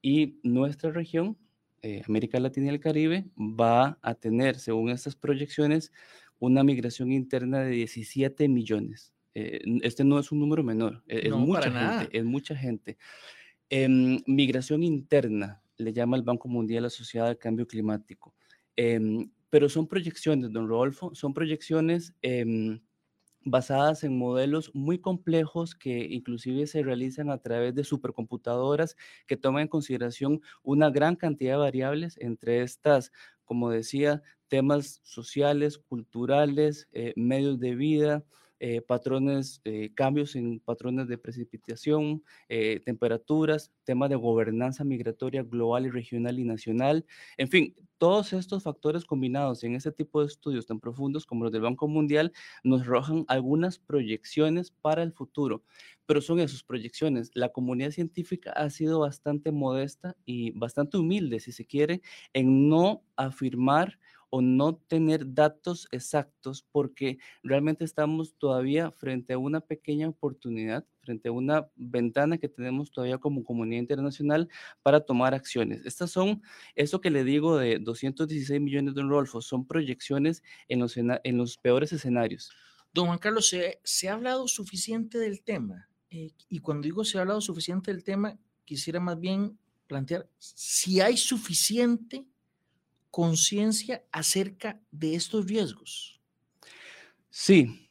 Y 0.00 0.40
nuestra 0.42 0.90
región, 0.90 1.36
eh, 1.82 2.02
América 2.08 2.40
Latina 2.40 2.66
y 2.66 2.70
el 2.70 2.80
Caribe, 2.80 3.26
va 3.36 3.98
a 4.00 4.14
tener, 4.14 4.58
según 4.58 4.88
estas 4.88 5.14
proyecciones, 5.14 5.92
una 6.38 6.64
migración 6.64 7.12
interna 7.12 7.60
de 7.60 7.72
17 7.72 8.48
millones. 8.48 9.12
Eh, 9.34 9.60
este 9.82 10.04
no 10.04 10.18
es 10.18 10.32
un 10.32 10.40
número 10.40 10.64
menor, 10.64 11.02
e, 11.06 11.28
es, 11.28 11.32
mucha 11.32 11.70
gente, 11.70 12.18
es 12.18 12.24
mucha 12.24 12.56
gente. 12.56 12.98
Em, 13.68 14.20
migración 14.26 14.82
interna, 14.82 15.62
le 15.76 15.92
llama 15.92 16.16
el 16.16 16.22
Banco 16.22 16.48
Mundial 16.48 16.86
asociada 16.86 17.28
al 17.28 17.38
cambio 17.38 17.66
climático. 17.66 18.34
Em, 18.74 19.30
pero 19.50 19.68
son 19.68 19.86
proyecciones, 19.86 20.50
don 20.50 20.66
Rodolfo, 20.66 21.14
son 21.14 21.34
proyecciones 21.34 22.14
basadas 23.44 24.04
en 24.04 24.16
modelos 24.18 24.70
muy 24.74 24.98
complejos 25.00 25.74
que 25.74 26.06
inclusive 26.10 26.66
se 26.66 26.82
realizan 26.82 27.30
a 27.30 27.38
través 27.38 27.74
de 27.74 27.84
supercomputadoras 27.84 28.96
que 29.26 29.36
toman 29.36 29.62
en 29.62 29.68
consideración 29.68 30.40
una 30.62 30.90
gran 30.90 31.16
cantidad 31.16 31.52
de 31.54 31.58
variables, 31.58 32.16
entre 32.18 32.62
estas, 32.62 33.12
como 33.44 33.70
decía, 33.70 34.22
temas 34.48 35.00
sociales, 35.04 35.78
culturales, 35.78 36.88
eh, 36.92 37.12
medios 37.16 37.58
de 37.58 37.74
vida, 37.74 38.24
eh, 38.64 38.80
patrones, 38.80 39.60
eh, 39.64 39.90
cambios 39.92 40.36
en 40.36 40.60
patrones 40.60 41.08
de 41.08 41.18
precipitación, 41.18 42.22
eh, 42.48 42.80
temperaturas, 42.84 43.72
temas 43.82 44.08
de 44.08 44.14
gobernanza 44.14 44.84
migratoria 44.84 45.42
global 45.42 45.86
y 45.86 45.90
regional 45.90 46.38
y 46.38 46.44
nacional. 46.44 47.04
En 47.38 47.48
fin, 47.48 47.74
todos 47.98 48.32
estos 48.32 48.62
factores 48.62 49.04
combinados 49.04 49.64
en 49.64 49.74
este 49.74 49.90
tipo 49.90 50.20
de 50.20 50.28
estudios 50.28 50.64
tan 50.66 50.78
profundos 50.78 51.26
como 51.26 51.42
los 51.42 51.52
del 51.52 51.62
Banco 51.62 51.88
Mundial 51.88 52.32
nos 52.62 52.82
arrojan 52.82 53.24
algunas 53.26 53.80
proyecciones 53.80 54.70
para 54.70 55.02
el 55.02 55.12
futuro, 55.12 55.64
pero 56.06 56.20
son 56.20 56.38
esas 56.38 56.62
proyecciones. 56.62 57.32
La 57.34 57.48
comunidad 57.48 57.90
científica 57.90 58.52
ha 58.52 58.70
sido 58.70 59.00
bastante 59.00 59.50
modesta 59.50 60.16
y 60.24 60.52
bastante 60.52 60.98
humilde, 60.98 61.40
si 61.40 61.50
se 61.50 61.66
quiere, 61.66 62.00
en 62.32 62.68
no 62.68 63.02
afirmar 63.16 63.98
o 64.34 64.40
no 64.40 64.76
tener 64.76 65.34
datos 65.34 65.88
exactos 65.92 66.64
porque 66.72 67.18
realmente 67.42 67.84
estamos 67.84 68.34
todavía 68.38 68.90
frente 68.90 69.34
a 69.34 69.38
una 69.38 69.60
pequeña 69.60 70.08
oportunidad, 70.08 70.86
frente 71.02 71.28
a 71.28 71.32
una 71.32 71.68
ventana 71.76 72.38
que 72.38 72.48
tenemos 72.48 72.90
todavía 72.90 73.18
como 73.18 73.44
comunidad 73.44 73.82
internacional 73.82 74.48
para 74.82 75.00
tomar 75.00 75.34
acciones. 75.34 75.84
Estas 75.84 76.12
son, 76.12 76.40
eso 76.76 77.02
que 77.02 77.10
le 77.10 77.24
digo 77.24 77.58
de 77.58 77.78
216 77.78 78.58
millones 78.58 78.94
de 78.94 79.02
Rolfo, 79.02 79.42
son 79.42 79.66
proyecciones 79.66 80.42
en 80.66 80.80
los, 80.80 80.96
en 80.96 81.36
los 81.36 81.58
peores 81.58 81.92
escenarios. 81.92 82.50
Don 82.94 83.08
Juan 83.08 83.18
Carlos, 83.18 83.50
¿se, 83.50 83.80
se 83.84 84.08
ha 84.08 84.14
hablado 84.14 84.48
suficiente 84.48 85.18
del 85.18 85.42
tema? 85.42 85.90
Eh, 86.08 86.30
y 86.48 86.60
cuando 86.60 86.86
digo 86.86 87.04
se 87.04 87.18
ha 87.18 87.20
hablado 87.20 87.42
suficiente 87.42 87.92
del 87.92 88.02
tema, 88.02 88.38
quisiera 88.64 88.98
más 88.98 89.20
bien 89.20 89.58
plantear 89.88 90.26
si 90.38 91.02
hay 91.02 91.18
suficiente 91.18 92.26
conciencia 93.12 94.04
acerca 94.12 94.82
de 94.90 95.14
estos 95.14 95.46
riesgos? 95.46 96.20
Sí, 97.30 97.88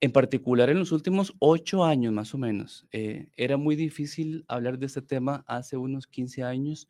en 0.00 0.12
particular 0.12 0.68
en 0.70 0.78
los 0.78 0.90
últimos 0.92 1.34
ocho 1.38 1.84
años 1.84 2.12
más 2.12 2.34
o 2.34 2.38
menos. 2.38 2.86
Eh, 2.92 3.28
era 3.36 3.56
muy 3.56 3.76
difícil 3.76 4.44
hablar 4.48 4.78
de 4.78 4.86
este 4.86 5.02
tema 5.02 5.44
hace 5.46 5.76
unos 5.76 6.06
15 6.06 6.42
años 6.42 6.88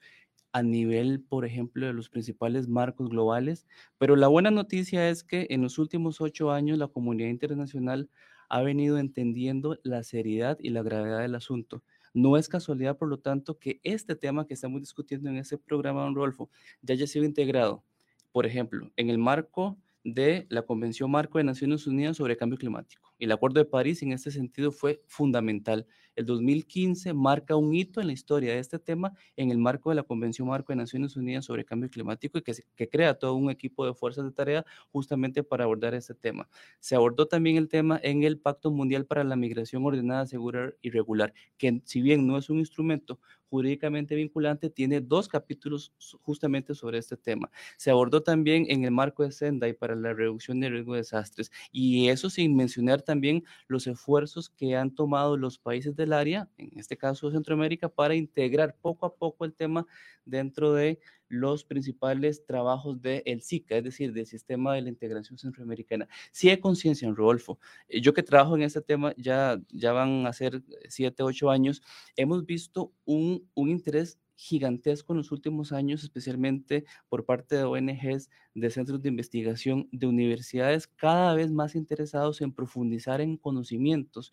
a 0.53 0.63
nivel, 0.63 1.23
por 1.23 1.45
ejemplo, 1.47 1.87
de 1.87 1.95
los 1.95 2.11
principales 2.11 2.69
marcos 2.69 3.11
globales, 3.11 3.67
pero 3.99 4.17
la 4.17 4.29
buena 4.29 4.51
noticia 4.51 5.09
es 5.11 5.25
que 5.25 5.47
en 5.51 5.63
los 5.63 5.79
últimos 5.79 6.21
ocho 6.21 6.53
años 6.53 6.79
la 6.79 6.89
comunidad 6.89 7.31
internacional 7.31 8.11
ha 8.49 8.63
venido 8.63 8.99
entendiendo 8.99 9.79
la 9.83 10.05
seriedad 10.05 10.59
y 10.61 10.71
la 10.71 10.83
gravedad 10.83 11.21
del 11.21 11.35
asunto. 11.35 11.85
No 12.15 12.37
es 12.37 12.49
casualidad, 12.49 12.99
por 12.99 13.09
lo 13.09 13.19
tanto, 13.19 13.59
que 13.59 13.81
este 13.83 14.15
tema 14.15 14.47
que 14.47 14.55
estamos 14.55 14.81
discutiendo 14.81 15.31
en 15.31 15.37
este 15.37 15.59
programa, 15.59 16.03
don 16.03 16.15
Rodolfo, 16.15 16.51
ya 16.83 16.95
haya 16.95 17.07
sido 17.07 17.25
integrado, 17.25 17.85
por 18.33 18.47
ejemplo, 18.47 18.91
en 18.97 19.11
el 19.11 19.19
marco 19.19 19.79
de 20.05 20.47
la 20.49 20.63
Convención 20.63 21.11
Marco 21.11 21.39
de 21.39 21.45
Naciones 21.45 21.87
Unidas 21.87 22.17
sobre 22.17 22.37
Cambio 22.37 22.59
Climático. 22.59 23.15
El 23.19 23.33
Acuerdo 23.33 23.61
de 23.61 23.67
París 23.67 24.03
en 24.03 24.13
este 24.13 24.31
sentido 24.31 24.73
fue 24.73 25.03
fundamental 25.07 25.87
El 26.15 26.27
2015 26.27 27.15
marca 27.15 27.57
un 27.57 27.75
hito 27.75 28.01
en 28.01 28.09
la 28.09 28.13
historia 28.13 28.53
de 28.53 28.59
este 28.59 28.79
tema 28.79 29.13
en 29.37 29.51
el 29.51 29.59
marco 29.59 29.91
de 29.91 29.97
la 29.97 30.03
Convención 30.03 30.49
Marco 30.49 30.73
de 30.73 30.77
Naciones 30.77 31.17
Unidas 31.17 31.45
sobre 31.47 31.65
Cambio 31.65 31.89
Climático 31.89 32.39
y 32.39 32.43
que, 32.43 32.55
que 32.77 32.89
crea 32.89 33.15
todo 33.15 33.35
un 33.35 33.51
equipo 33.51 33.87
de 33.87 33.95
fuerzas 33.95 34.25
de 34.25 34.33
tarea 34.33 34.65
justamente 34.91 35.43
para 35.43 35.65
abordar 35.65 35.95
este 35.95 36.15
tema. 36.15 36.49
Se 36.81 36.95
abordó 36.95 37.27
también 37.27 37.57
el 37.57 37.69
tema 37.69 37.99
en 38.03 38.25
el 38.25 38.39
Pacto 38.39 38.71
Mundial 38.71 39.07
para 39.07 39.25
la 39.25 39.37
Migración 39.37 39.85
Ordenada, 39.85 40.27
Segura 40.27 40.75
y 40.83 40.91
Regular, 40.91 41.33
que 41.57 41.81
si 41.85 42.03
bien 42.03 42.27
no 42.27 42.37
es 42.37 42.51
un 42.51 42.59
instrumento 42.59 43.19
jurídicamente 43.53 44.15
vinculante, 44.15 44.71
tiene 44.71 45.03
dos 45.03 45.29
capítulos 45.29 45.93
justamente 46.23 46.75
sobre 46.75 46.97
este 46.97 47.19
tema. 47.19 47.51
Se 47.77 47.91
abordó 47.91 48.23
también 48.23 48.65
en 48.71 48.85
el 48.85 48.93
marco 48.93 49.25
de 49.25 49.31
Sendai 49.31 49.75
para 49.75 49.95
la 49.95 50.15
reducción 50.15 50.59
de 50.59 50.71
riesgo 50.71 50.95
de 50.95 51.01
desastres 51.01 51.53
y 51.71 52.09
eso 52.09 52.31
sin 52.31 52.57
mencionar 52.57 53.03
también 53.03 53.45
los 53.69 53.87
esfuerzos 53.87 54.49
que 54.49 54.75
han 54.75 54.95
tomado 54.95 55.37
los 55.37 55.59
países 55.59 55.95
del 56.03 56.13
área, 56.13 56.49
en 56.59 56.79
este 56.79 56.97
caso 56.97 57.31
Centroamérica, 57.31 57.89
para 57.89 58.15
integrar 58.15 58.77
poco 58.81 59.07
a 59.07 59.15
poco 59.15 59.45
el 59.45 59.55
tema 59.55 59.87
dentro 60.25 60.73
de 60.73 61.01
los 61.29 61.65
principales 61.65 62.45
trabajos 62.45 63.01
del 63.01 63.41
SICA, 63.41 63.79
es 63.79 63.85
decir, 63.85 64.13
del 64.13 64.27
Sistema 64.27 64.75
de 64.75 64.83
la 64.83 64.91
Integración 64.91 65.39
Centroamericana. 65.39 66.07
Sí 66.31 66.51
hay 66.51 66.59
conciencia 66.59 67.09
en 67.09 67.17
Rodolfo. 67.17 67.59
Eh, 67.89 68.03
yo 68.03 68.13
que 68.13 68.23
trabajo 68.23 68.55
en 68.55 68.63
este 68.63 68.83
tema 68.83 69.15
ya, 69.17 69.59
ya 69.71 69.93
van 69.93 70.27
a 70.27 70.33
ser 70.35 70.63
siete, 70.89 71.23
ocho 71.23 71.51
años, 71.51 71.83
hemos 72.17 72.45
visto 72.45 72.93
un, 73.07 73.49
un 73.55 73.71
interés 73.71 74.19
gigantesco 74.43 75.13
en 75.13 75.19
los 75.19 75.31
últimos 75.31 75.73
años, 75.73 76.03
especialmente 76.03 76.85
por 77.09 77.25
parte 77.25 77.57
de 77.57 77.65
ONGs, 77.65 78.29
de 78.55 78.71
centros 78.71 79.01
de 79.01 79.09
investigación, 79.09 79.89
de 79.93 80.07
universidades, 80.07 80.87
cada 80.87 81.35
vez 81.35 81.51
más 81.51 81.75
interesados 81.77 82.41
en 82.41 82.53
profundizar 82.53 83.21
en 83.21 83.37
conocimientos 83.37 84.33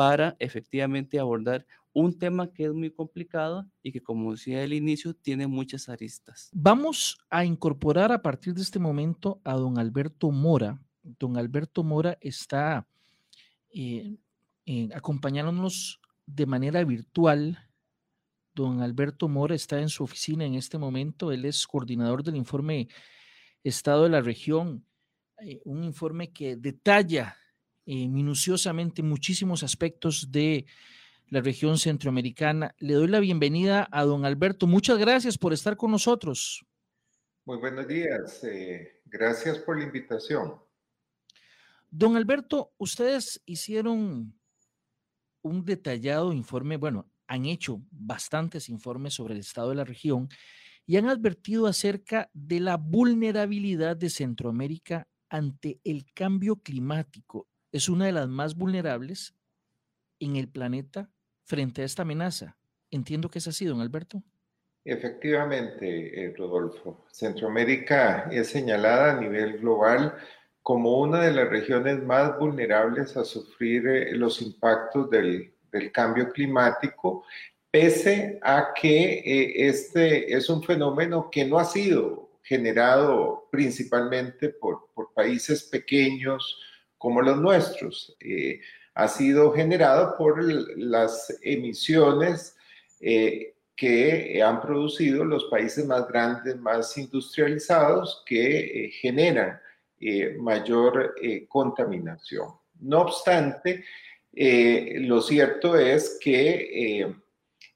para 0.00 0.34
efectivamente 0.38 1.18
abordar 1.18 1.66
un 1.92 2.18
tema 2.18 2.50
que 2.50 2.64
es 2.64 2.72
muy 2.72 2.90
complicado 2.90 3.68
y 3.82 3.92
que, 3.92 4.00
como 4.00 4.32
decía 4.32 4.62
al 4.62 4.72
inicio, 4.72 5.12
tiene 5.12 5.46
muchas 5.46 5.90
aristas. 5.90 6.48
Vamos 6.54 7.18
a 7.28 7.44
incorporar 7.44 8.10
a 8.10 8.22
partir 8.22 8.54
de 8.54 8.62
este 8.62 8.78
momento 8.78 9.42
a 9.44 9.52
don 9.52 9.78
Alberto 9.78 10.30
Mora. 10.30 10.80
Don 11.02 11.36
Alberto 11.36 11.84
Mora 11.84 12.16
está 12.22 12.88
eh, 13.74 14.16
eh, 14.64 14.88
acompañándonos 14.94 16.00
de 16.24 16.46
manera 16.46 16.82
virtual 16.82 17.58
Don 18.54 18.80
Alberto 18.80 19.28
Mora 19.28 19.54
está 19.54 19.80
en 19.80 19.90
su 19.90 20.02
oficina 20.02 20.46
en 20.46 20.54
este 20.54 20.78
momento. 20.78 21.30
Él 21.30 21.44
es 21.44 21.66
coordinador 21.66 22.24
del 22.24 22.36
informe 22.36 22.88
Estado 23.62 24.04
de 24.04 24.08
la 24.08 24.22
región, 24.22 24.86
eh, 25.42 25.60
un 25.66 25.84
informe 25.84 26.32
que 26.32 26.56
detalla 26.56 27.36
eh, 27.92 28.06
minuciosamente 28.06 29.02
muchísimos 29.02 29.64
aspectos 29.64 30.30
de 30.30 30.64
la 31.26 31.40
región 31.40 31.76
centroamericana. 31.76 32.72
Le 32.78 32.94
doy 32.94 33.08
la 33.08 33.18
bienvenida 33.18 33.88
a 33.90 34.04
don 34.04 34.24
Alberto. 34.24 34.68
Muchas 34.68 34.96
gracias 34.96 35.36
por 35.36 35.52
estar 35.52 35.76
con 35.76 35.90
nosotros. 35.90 36.64
Muy 37.44 37.56
buenos 37.58 37.88
días. 37.88 38.44
Eh, 38.44 39.00
gracias 39.06 39.58
por 39.58 39.76
la 39.76 39.86
invitación. 39.86 40.54
Don 41.90 42.14
Alberto, 42.14 42.74
ustedes 42.78 43.42
hicieron 43.44 44.38
un 45.42 45.64
detallado 45.64 46.32
informe, 46.32 46.76
bueno, 46.76 47.10
han 47.26 47.44
hecho 47.46 47.82
bastantes 47.90 48.68
informes 48.68 49.14
sobre 49.14 49.34
el 49.34 49.40
estado 49.40 49.70
de 49.70 49.74
la 49.74 49.84
región 49.84 50.28
y 50.86 50.96
han 50.96 51.08
advertido 51.08 51.66
acerca 51.66 52.30
de 52.34 52.60
la 52.60 52.76
vulnerabilidad 52.76 53.96
de 53.96 54.10
Centroamérica 54.10 55.08
ante 55.28 55.80
el 55.82 56.06
cambio 56.14 56.54
climático. 56.54 57.49
Es 57.72 57.88
una 57.88 58.06
de 58.06 58.12
las 58.12 58.28
más 58.28 58.56
vulnerables 58.56 59.34
en 60.18 60.36
el 60.36 60.48
planeta 60.48 61.10
frente 61.44 61.82
a 61.82 61.84
esta 61.84 62.02
amenaza. 62.02 62.58
Entiendo 62.90 63.30
que 63.30 63.38
es 63.38 63.48
así, 63.48 63.64
don 63.64 63.80
Alberto. 63.80 64.22
Efectivamente, 64.84 66.24
eh, 66.24 66.34
Rodolfo. 66.36 67.06
Centroamérica 67.12 68.28
es 68.30 68.48
señalada 68.48 69.12
a 69.12 69.20
nivel 69.20 69.58
global 69.58 70.16
como 70.62 71.00
una 71.00 71.22
de 71.22 71.32
las 71.32 71.48
regiones 71.48 72.02
más 72.02 72.38
vulnerables 72.38 73.16
a 73.16 73.24
sufrir 73.24 73.86
eh, 73.86 74.14
los 74.14 74.42
impactos 74.42 75.10
del 75.10 75.54
del 75.72 75.92
cambio 75.92 76.30
climático, 76.30 77.24
pese 77.70 78.38
a 78.42 78.72
que 78.74 79.14
eh, 79.14 79.68
este 79.68 80.32
es 80.34 80.48
un 80.48 80.62
fenómeno 80.62 81.28
que 81.30 81.44
no 81.44 81.58
ha 81.58 81.64
sido 81.64 82.30
generado 82.42 83.48
principalmente 83.50 84.48
por, 84.48 84.88
países 85.14 85.64
pequeños 85.64 86.58
como 87.00 87.22
los 87.22 87.40
nuestros. 87.40 88.14
Eh, 88.20 88.60
ha 88.94 89.08
sido 89.08 89.52
generado 89.52 90.16
por 90.16 90.44
las 90.76 91.36
emisiones 91.42 92.54
eh, 93.00 93.54
que 93.74 94.42
han 94.42 94.60
producido 94.60 95.24
los 95.24 95.46
países 95.46 95.86
más 95.86 96.06
grandes, 96.06 96.56
más 96.60 96.96
industrializados, 96.98 98.22
que 98.26 98.90
generan 99.00 99.58
mayor 100.38 101.14
contaminación. 101.48 102.48
No 102.80 103.02
obstante, 103.02 103.84
eh, 104.32 104.98
lo 105.00 105.20
cierto 105.20 105.76
es 105.76 106.18
que 106.20 107.00
eh, 107.00 107.14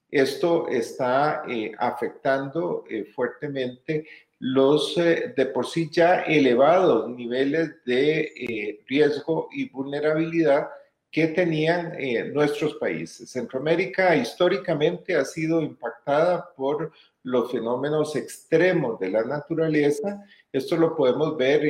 esto 0.09 0.67
está 0.69 1.43
eh, 1.47 1.73
afectando 1.77 2.85
fuertemente 3.13 4.07
los 4.39 4.95
de 4.95 5.49
por 5.53 5.65
sí 5.65 5.89
ya 5.91 6.21
elevados 6.21 7.09
niveles 7.09 7.83
de 7.85 8.81
riesgo 8.87 9.47
y 9.51 9.69
vulnerabilidad 9.69 10.67
que 11.09 11.27
tenían 11.27 11.93
nuestros 12.33 12.75
países. 12.75 13.29
Centroamérica 13.29 14.15
históricamente 14.15 15.15
ha 15.15 15.23
sido 15.23 15.61
impactada 15.61 16.53
por 16.55 16.91
los 17.23 17.51
fenómenos 17.51 18.15
extremos 18.17 18.99
de 18.99 19.09
la 19.09 19.23
naturaleza. 19.23 20.21
Esto 20.51 20.75
lo 20.75 20.95
podemos 20.95 21.37
ver 21.37 21.65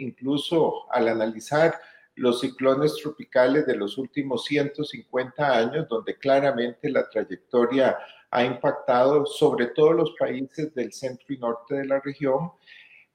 incluso 0.00 0.92
al 0.92 1.08
analizar 1.08 1.78
los 2.16 2.40
ciclones 2.40 2.96
tropicales 2.96 3.64
de 3.64 3.76
los 3.76 3.96
últimos 3.96 4.44
150 4.46 5.56
años, 5.56 5.86
donde 5.88 6.18
claramente 6.18 6.90
la 6.90 7.08
trayectoria 7.08 7.96
ha 8.30 8.44
impactado 8.44 9.26
sobre 9.26 9.68
todo 9.68 9.92
los 9.92 10.14
países 10.18 10.74
del 10.74 10.92
centro 10.92 11.34
y 11.34 11.38
norte 11.38 11.76
de 11.76 11.86
la 11.86 12.00
región. 12.00 12.52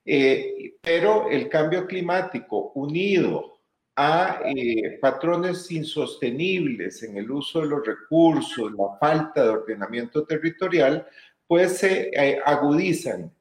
Eh, 0.06 0.76
pero 0.82 1.30
el 1.30 1.48
cambio 1.48 1.88
climático 1.88 2.72
unido 2.76 3.60
a 3.96 4.42
eh, 4.46 4.98
patrones 5.00 5.70
insostenibles 5.72 7.04
en 7.04 7.18
el 7.18 7.32
uso 7.32 7.62
de 7.62 7.68
los 7.68 7.86
recursos, 7.86 8.72
la 8.74 8.98
falta 9.00 9.44
de 9.44 9.50
ordenamiento 9.50 10.26
territorial, 10.26 11.08
pues 11.48 11.78
se 11.78 12.10
eh, 12.14 12.42
agudizan 12.44 13.32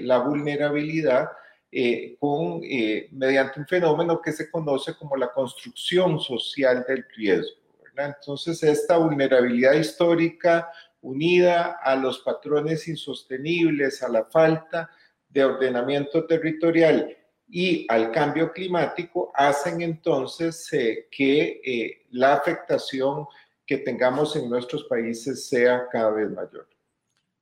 la 0.00 0.18
vulnerabilidad 0.18 1.28
eh, 1.72 2.16
con, 2.18 2.60
eh, 2.64 3.08
mediante 3.12 3.60
un 3.60 3.66
fenómeno 3.66 4.20
que 4.20 4.32
se 4.32 4.50
conoce 4.50 4.96
como 4.96 5.16
la 5.16 5.32
construcción 5.32 6.18
social 6.18 6.84
del 6.86 7.06
riesgo. 7.16 7.60
Entonces, 7.96 8.60
esta 8.64 8.96
vulnerabilidad 8.96 9.74
histórica 9.74 10.68
unida 11.00 11.78
a 11.82 11.96
los 11.96 12.20
patrones 12.20 12.88
insostenibles, 12.88 14.02
a 14.02 14.08
la 14.08 14.24
falta 14.24 14.90
de 15.28 15.44
ordenamiento 15.44 16.26
territorial 16.26 17.16
y 17.48 17.86
al 17.88 18.12
cambio 18.12 18.52
climático, 18.52 19.32
hacen 19.34 19.82
entonces 19.82 20.72
eh, 20.72 21.08
que 21.10 22.06
la 22.10 22.34
afectación 22.34 23.26
que 23.66 23.78
tengamos 23.78 24.34
en 24.36 24.50
nuestros 24.50 24.84
países 24.84 25.48
sea 25.48 25.86
cada 25.90 26.10
vez 26.10 26.30
mayor. 26.30 26.68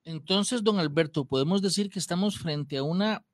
Entonces, 0.03 0.63
don 0.63 0.79
Alberto, 0.79 1.25
podemos 1.25 1.61
decir 1.61 1.89
que 1.89 1.99
estamos 1.99 2.37
frente 2.37 2.77
a 2.77 2.83
una 2.83 3.25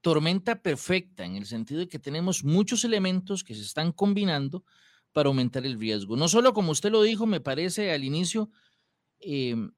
tormenta 0.00 0.60
perfecta 0.60 1.24
en 1.24 1.36
el 1.36 1.46
sentido 1.46 1.80
de 1.80 1.88
que 1.88 1.98
tenemos 1.98 2.44
muchos 2.44 2.84
elementos 2.84 3.42
que 3.42 3.54
se 3.54 3.62
están 3.62 3.90
combinando 3.90 4.64
para 5.12 5.28
aumentar 5.28 5.64
el 5.64 5.78
riesgo. 5.78 6.16
No 6.16 6.28
solo 6.28 6.52
como 6.52 6.72
usted 6.72 6.90
lo 6.90 7.02
dijo, 7.02 7.26
me 7.26 7.40
parece 7.40 7.92
al 7.92 8.04
inicio, 8.04 8.50
em, 9.24 9.72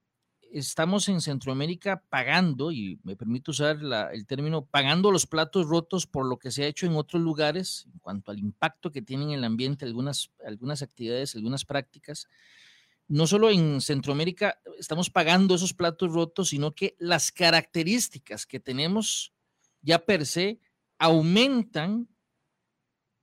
estamos 0.52 1.09
en 1.09 1.20
Centroamérica 1.20 2.02
pagando, 2.09 2.72
y 2.72 2.98
me 3.02 3.16
permito 3.16 3.50
usar 3.50 3.78
el 4.12 4.26
término, 4.26 4.64
pagando 4.64 5.11
los 5.11 5.26
platos 5.26 5.66
rotos 5.66 6.06
por 6.06 6.26
lo 6.26 6.38
que 6.38 6.50
se 6.50 6.64
ha 6.64 6.66
hecho 6.66 6.87
en 6.87 6.96
otros 6.96 7.22
lugares 7.22 7.87
en 7.92 7.98
cuanto 7.98 8.30
al 8.30 8.38
impacto 8.38 8.90
que 8.90 9.02
tienen 9.02 9.28
en 9.30 9.38
el 9.38 9.44
ambiente 9.44 9.85
algunas, 9.85 10.30
algunas 10.44 10.82
actividades, 10.82 11.35
algunas 11.35 11.64
prácticas. 11.64 12.28
No 13.09 13.26
solo 13.26 13.50
en 13.50 13.80
Centroamérica 13.80 14.59
estamos 14.78 15.11
pagando 15.11 15.54
esos 15.54 15.74
platos 15.74 16.12
rotos, 16.12 16.48
sino 16.48 16.74
que 16.74 16.96
las 16.98 17.30
características 17.30 18.46
que 18.46 18.61
tenemos 18.61 19.32
ya 19.82 20.04
per 20.04 20.26
se 20.26 20.61
aumentan 20.98 22.09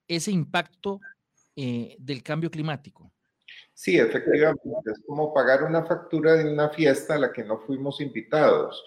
ese 0.08 0.32
impacto 0.32 1.00
eh, 1.56 1.96
del 2.00 2.24
cambio 2.24 2.50
climático. 2.50 3.13
Sí, 3.76 3.98
efectivamente, 3.98 4.92
es 4.92 5.02
como 5.06 5.34
pagar 5.34 5.64
una 5.64 5.84
factura 5.84 6.36
de 6.36 6.52
una 6.52 6.70
fiesta 6.70 7.16
a 7.16 7.18
la 7.20 7.32
que 7.34 7.44
no 7.44 7.58
fuimos 7.60 8.00
invitados. 8.02 8.84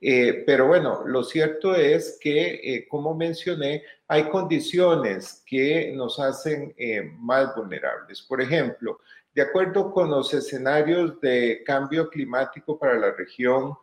Eh, 0.00 0.44
pero 0.46 0.68
bueno, 0.68 1.02
lo 1.06 1.24
cierto 1.24 1.74
es 1.74 2.18
que, 2.20 2.60
eh, 2.62 2.86
como 2.88 3.14
mencioné, 3.16 3.82
hay 4.06 4.28
condiciones 4.28 5.42
que 5.44 5.92
nos 5.96 6.20
hacen 6.20 6.74
más 7.18 7.54
vulnerables. 7.56 8.22
Por 8.22 8.40
ejemplo, 8.40 9.00
De 9.34 9.42
acuerdo 9.42 9.92
con 9.92 10.10
los 10.10 10.34
escenarios 10.34 11.20
de 11.20 11.62
cambio 11.64 12.08
climático 12.08 12.76
para 12.78 12.98
la 12.98 13.12
región, 13.12 13.74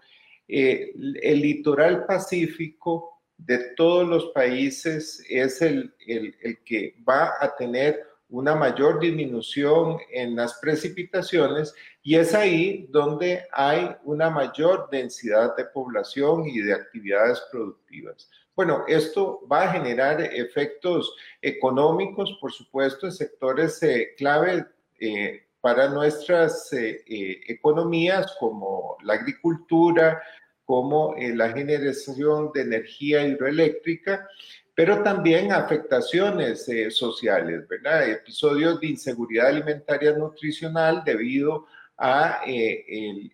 eh, 0.47 0.91
el 1.21 1.41
litoral 1.41 2.05
pacífico 2.05 3.21
de 3.37 3.73
todos 3.75 4.07
los 4.07 4.25
países 4.33 5.23
es 5.29 5.61
el, 5.61 5.93
el, 6.07 6.35
el 6.41 6.63
que 6.63 6.95
va 7.07 7.33
a 7.39 7.55
tener 7.55 8.03
una 8.29 8.55
mayor 8.55 8.99
disminución 8.99 9.97
en 10.11 10.35
las 10.35 10.55
precipitaciones 10.55 11.73
y 12.01 12.15
es 12.15 12.33
ahí 12.33 12.87
donde 12.89 13.45
hay 13.51 13.95
una 14.03 14.29
mayor 14.29 14.89
densidad 14.91 15.55
de 15.55 15.65
población 15.65 16.47
y 16.47 16.59
de 16.59 16.73
actividades 16.73 17.41
productivas. 17.51 18.29
Bueno, 18.55 18.85
esto 18.87 19.45
va 19.51 19.63
a 19.63 19.71
generar 19.73 20.21
efectos 20.21 21.13
económicos, 21.41 22.37
por 22.39 22.53
supuesto, 22.53 23.05
en 23.05 23.11
sectores 23.11 23.83
eh, 23.83 24.13
clave 24.17 24.65
eh, 24.99 25.45
para 25.59 25.89
nuestras 25.89 26.71
eh, 26.71 27.03
economías 27.47 28.33
como 28.39 28.97
la 29.03 29.15
agricultura, 29.15 30.21
como 30.63 31.15
la 31.17 31.49
generación 31.49 32.51
de 32.53 32.61
energía 32.61 33.27
hidroeléctrica, 33.27 34.27
pero 34.75 35.01
también 35.01 35.51
afectaciones 35.51 36.67
eh, 36.69 36.91
sociales, 36.91 37.67
¿verdad? 37.67 38.09
Episodios 38.09 38.79
de 38.79 38.87
inseguridad 38.87 39.47
alimentaria 39.47 40.11
nutricional 40.13 41.01
debido 41.03 41.65
a 41.97 42.41
eh, 42.45 42.85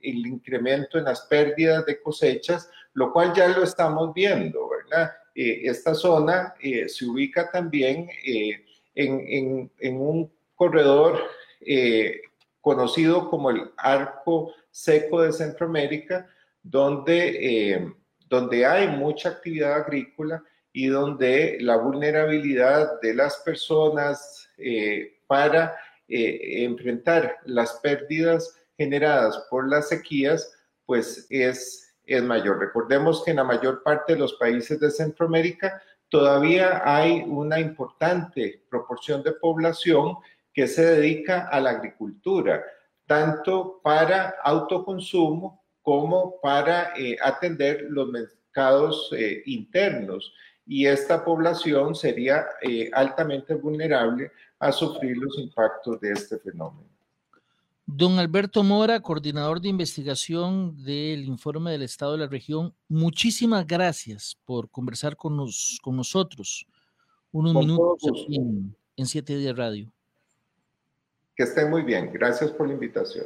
el, 0.01 0.25
incremento 0.27 0.99
en 0.99 1.05
las 1.05 1.21
pérdidas 1.21 1.85
de 1.85 1.99
cosechas, 1.99 2.69
lo 2.93 3.11
cual 3.11 3.33
ya 3.33 3.47
lo 3.47 3.63
estamos 3.63 4.13
viendo, 4.13 4.69
¿verdad? 4.69 5.11
Eh, 5.33 5.61
esta 5.63 5.93
zona 5.95 6.53
eh, 6.59 6.89
se 6.89 7.05
ubica 7.05 7.49
también 7.49 8.09
eh, 8.25 8.65
en, 8.95 9.71
en, 9.79 9.95
un 9.95 10.29
corredor 10.55 11.21
conocido 12.59 13.29
como 13.29 13.49
el 13.49 13.71
arco 13.77 14.53
seco 14.69 15.21
de 15.21 15.31
Centroamérica, 15.31 16.27
donde, 16.61 17.93
donde 18.27 18.65
hay 18.65 18.87
mucha 18.89 19.29
actividad 19.29 19.73
agrícola 19.73 20.43
y 20.73 20.87
donde 20.87 21.57
la 21.59 21.77
vulnerabilidad 21.77 22.99
de 23.01 23.13
las 23.13 23.37
personas 23.37 24.49
eh, 24.57 25.19
para 25.27 25.75
eh, 26.07 26.63
enfrentar 26.63 27.37
las 27.45 27.73
pérdidas 27.81 28.57
generadas 28.77 29.45
por 29.49 29.69
las 29.69 29.89
sequías, 29.89 30.51
pues 30.85 31.27
es, 31.29 31.95
es 32.05 32.23
mayor. 32.23 32.59
Recordemos 32.59 33.23
que 33.23 33.31
en 33.31 33.37
la 33.37 33.43
mayor 33.43 33.83
parte 33.83 34.13
de 34.13 34.19
los 34.19 34.33
países 34.33 34.79
de 34.79 34.91
Centroamérica 34.91 35.81
todavía 36.09 36.81
hay 36.83 37.23
una 37.27 37.59
importante 37.59 38.63
proporción 38.69 39.23
de 39.23 39.33
población 39.33 40.17
que 40.53 40.67
se 40.67 40.83
dedica 40.83 41.47
a 41.47 41.59
la 41.59 41.71
agricultura, 41.71 42.63
tanto 43.05 43.79
para 43.83 44.35
autoconsumo 44.43 45.63
como 45.81 46.39
para 46.41 46.93
eh, 46.97 47.17
atender 47.21 47.87
los 47.89 48.09
mercados 48.09 49.09
internos 49.45 50.33
y 50.65 50.85
esta 50.85 51.23
población 51.23 51.95
sería 51.95 52.45
eh, 52.61 52.89
altamente 52.93 53.55
vulnerable 53.55 54.31
a 54.59 54.71
sufrir 54.71 55.17
los 55.17 55.37
impactos 55.39 55.99
de 55.99 56.11
este 56.11 56.37
fenómeno. 56.37 56.87
Don 57.85 58.19
Alberto 58.19 58.63
Mora, 58.63 59.01
coordinador 59.01 59.59
de 59.59 59.67
investigación 59.67 60.81
del 60.83 61.25
informe 61.25 61.71
del 61.71 61.81
Estado 61.81 62.13
de 62.13 62.19
la 62.19 62.27
región, 62.27 62.73
muchísimas 62.87 63.67
gracias 63.67 64.37
por 64.45 64.69
conversar 64.69 65.17
con, 65.17 65.35
nos, 65.35 65.79
con 65.81 65.97
nosotros 65.97 66.65
unos 67.33 67.53
con 67.53 67.65
minutos 67.65 68.09
aquí 68.09 68.35
en, 68.37 68.75
en 68.95 69.05
Siete 69.05 69.35
Días 69.35 69.57
Radio. 69.57 69.91
Que 71.35 71.43
estén 71.43 71.69
muy 71.69 71.81
bien. 71.81 72.11
Gracias 72.13 72.51
por 72.51 72.67
la 72.67 72.73
invitación. 72.73 73.25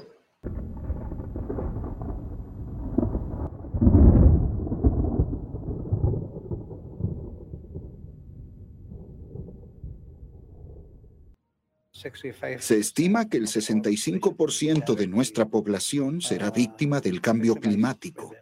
Se 12.59 12.77
estima 12.77 13.27
que 13.27 13.37
el 13.37 13.47
65% 13.47 14.95
de 14.95 15.07
nuestra 15.07 15.45
población 15.45 16.21
será 16.21 16.51
víctima 16.51 17.01
del 17.01 17.21
cambio 17.21 17.55
climático. 17.55 18.33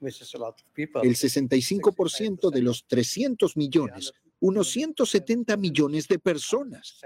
El 0.00 1.14
65% 1.14 2.50
de 2.50 2.62
los 2.62 2.84
300 2.86 3.56
millones, 3.56 4.12
unos 4.40 4.70
170 4.70 5.56
millones 5.56 6.08
de 6.08 6.18
personas. 6.18 7.00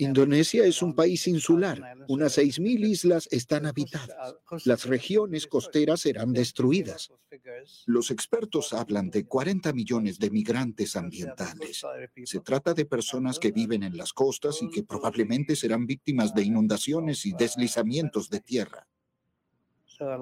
Indonesia 0.00 0.64
es 0.64 0.80
un 0.80 0.94
país 0.94 1.26
insular. 1.26 1.94
Unas 2.08 2.38
6.000 2.38 2.88
islas 2.88 3.28
están 3.30 3.66
habitadas. 3.66 4.34
Las 4.64 4.86
regiones 4.86 5.46
costeras 5.46 6.00
serán 6.00 6.32
destruidas. 6.32 7.10
Los 7.84 8.10
expertos 8.10 8.72
hablan 8.72 9.10
de 9.10 9.26
40 9.26 9.72
millones 9.74 10.18
de 10.18 10.30
migrantes 10.30 10.96
ambientales. 10.96 11.82
Se 12.24 12.40
trata 12.40 12.72
de 12.72 12.86
personas 12.86 13.38
que 13.38 13.52
viven 13.52 13.82
en 13.82 13.98
las 13.98 14.14
costas 14.14 14.62
y 14.62 14.70
que 14.70 14.82
probablemente 14.82 15.54
serán 15.54 15.86
víctimas 15.86 16.34
de 16.34 16.44
inundaciones 16.44 17.26
y 17.26 17.32
deslizamientos 17.32 18.30
de 18.30 18.40
tierra. 18.40 18.88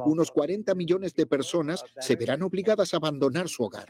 Unos 0.06 0.32
40 0.32 0.74
millones 0.74 1.14
de 1.14 1.26
personas 1.26 1.84
se 2.00 2.16
verán 2.16 2.42
obligadas 2.42 2.92
a 2.92 2.96
abandonar 2.96 3.48
su 3.48 3.62
hogar. 3.62 3.88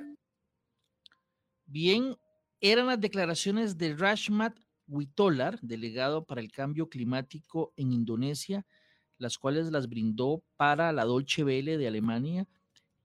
Bien, 1.65 2.15
eran 2.61 2.89
las 2.89 3.01
declaraciones 3.01 3.79
de 3.79 3.95
Rashmat 3.95 4.59
Witolar, 4.89 5.61
delegado 5.61 6.25
para 6.25 6.41
el 6.41 6.51
cambio 6.51 6.89
climático 6.89 7.73
en 7.77 7.93
Indonesia, 7.93 8.67
las 9.19 9.39
cuales 9.39 9.71
las 9.71 9.89
brindó 9.89 10.43
para 10.57 10.93
la 10.93 11.05
Dolce 11.05 11.45
Welle 11.45 11.77
de 11.77 11.87
Alemania 11.87 12.47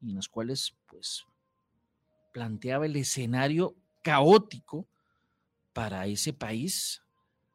y 0.01 0.09
en 0.09 0.15
las 0.15 0.27
cuales 0.27 0.75
pues 0.87 1.25
planteaba 2.31 2.85
el 2.85 2.95
escenario 2.95 3.75
caótico 4.01 4.87
para 5.73 6.05
ese 6.07 6.33
país 6.33 7.01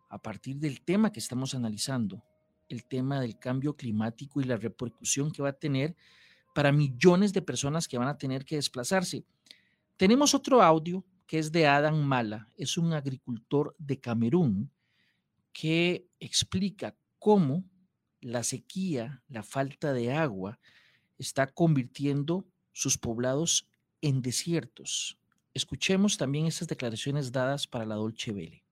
a 0.09 0.19
partir 0.21 0.57
del 0.57 0.81
tema 0.81 1.13
que 1.13 1.21
estamos 1.21 1.55
analizando, 1.55 2.23
el 2.69 2.85
tema 2.85 3.21
del 3.21 3.39
cambio 3.39 3.77
climático 3.77 4.41
y 4.41 4.45
la 4.45 4.57
repercusión 4.57 5.31
que 5.31 5.43
va 5.43 5.51
a 5.51 5.59
tener 5.59 5.95
para 6.55 6.73
millones 6.73 7.33
de 7.33 7.43
personas 7.43 7.87
que 7.87 7.99
van 7.99 8.09
a 8.09 8.19
tener 8.19 8.45
que 8.45 8.57
desplazarse. 8.57 9.25
Tenemos 9.97 10.35
otro 10.35 10.63
audio 10.63 11.05
que 11.29 11.39
es 11.39 11.53
de 11.53 11.67
Adam 11.67 12.03
Mala, 12.03 12.49
es 12.57 12.79
un 12.79 12.95
agricultor 12.95 13.77
de 13.79 14.01
Camerún 14.01 14.73
que 15.53 16.09
explica 16.19 16.97
cómo 17.19 17.65
la 18.21 18.43
sequía, 18.43 19.23
la 19.29 19.43
falta 19.43 19.93
de 19.93 20.13
agua, 20.13 20.59
está 21.19 21.47
convirtiendo 21.47 22.47
sus 22.73 22.97
poblados 22.97 23.69
en 24.01 24.23
desiertos. 24.23 25.19
Escuchemos 25.53 26.17
también 26.17 26.47
esas 26.47 26.67
declaraciones 26.67 27.31
dadas 27.31 27.67
para 27.67 27.85
la 27.85 27.97
Dolce 27.97 28.33
Vele. 28.33 28.65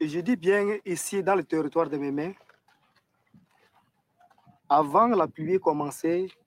Je 0.00 0.22
dis 0.22 0.38
bien 0.38 0.80
ici 0.84 1.22
dans 1.22 1.36
le 1.36 1.44
territoire 1.44 1.90
de 1.90 1.98
Mémé. 1.98 2.36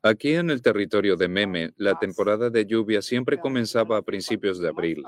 Aquí 0.04 0.36
en 0.36 0.50
el 0.52 0.62
territorio 0.62 1.18
de 1.18 1.28
Meme, 1.28 1.74
la 1.76 1.98
temporada 2.00 2.50
de 2.50 2.66
lluvia 2.66 3.02
siempre 3.02 3.40
comenzaba 3.40 3.98
a 3.98 4.02
principios 4.04 4.60
de 4.60 4.70
abril. 4.70 5.04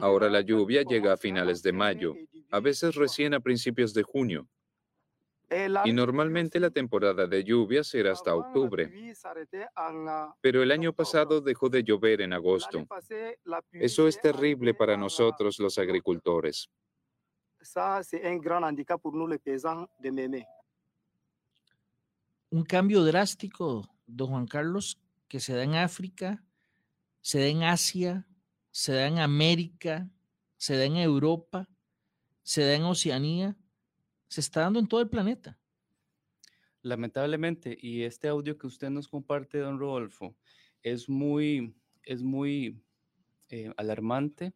Ahora 0.00 0.28
la 0.28 0.40
lluvia 0.40 0.82
llega 0.82 1.14
a 1.14 1.16
finales 1.16 1.62
de 1.62 1.72
mayo, 1.72 2.14
a 2.50 2.60
veces 2.60 2.94
recién 2.94 3.34
a 3.34 3.40
principios 3.40 3.92
de 3.92 4.02
junio. 4.02 4.48
Y 5.84 5.92
normalmente 5.92 6.58
la 6.58 6.70
temporada 6.70 7.26
de 7.26 7.44
lluvia 7.44 7.84
será 7.84 8.12
hasta 8.12 8.34
octubre. 8.34 8.90
Pero 10.40 10.62
el 10.62 10.72
año 10.72 10.92
pasado 10.92 11.40
dejó 11.40 11.68
de 11.68 11.82
llover 11.84 12.22
en 12.22 12.32
agosto. 12.32 12.86
Eso 13.72 14.08
es 14.08 14.20
terrible 14.20 14.74
para 14.74 14.96
nosotros 14.96 15.58
los 15.58 15.78
agricultores. 15.78 16.70
Un 22.50 22.64
cambio 22.64 23.02
drástico, 23.04 23.88
don 24.06 24.28
Juan 24.28 24.46
Carlos, 24.46 25.00
que 25.28 25.40
se 25.40 25.54
da 25.54 25.64
en 25.64 25.74
África, 25.74 26.44
se 27.20 27.40
da 27.40 27.46
en 27.46 27.62
Asia, 27.64 28.26
se 28.74 28.92
da 28.92 29.06
en 29.06 29.20
América, 29.20 30.10
se 30.56 30.76
da 30.76 30.84
en 30.84 30.96
Europa, 30.96 31.68
se 32.42 32.62
da 32.62 32.74
en 32.74 32.82
Oceanía, 32.82 33.56
se 34.26 34.40
está 34.40 34.62
dando 34.62 34.80
en 34.80 34.88
todo 34.88 35.00
el 35.00 35.08
planeta. 35.08 35.56
Lamentablemente, 36.82 37.78
y 37.80 38.02
este 38.02 38.26
audio 38.26 38.58
que 38.58 38.66
usted 38.66 38.90
nos 38.90 39.06
comparte, 39.06 39.58
don 39.58 39.78
Rodolfo, 39.78 40.34
es 40.82 41.08
muy, 41.08 41.72
es 42.02 42.24
muy 42.24 42.82
eh, 43.48 43.72
alarmante, 43.76 44.54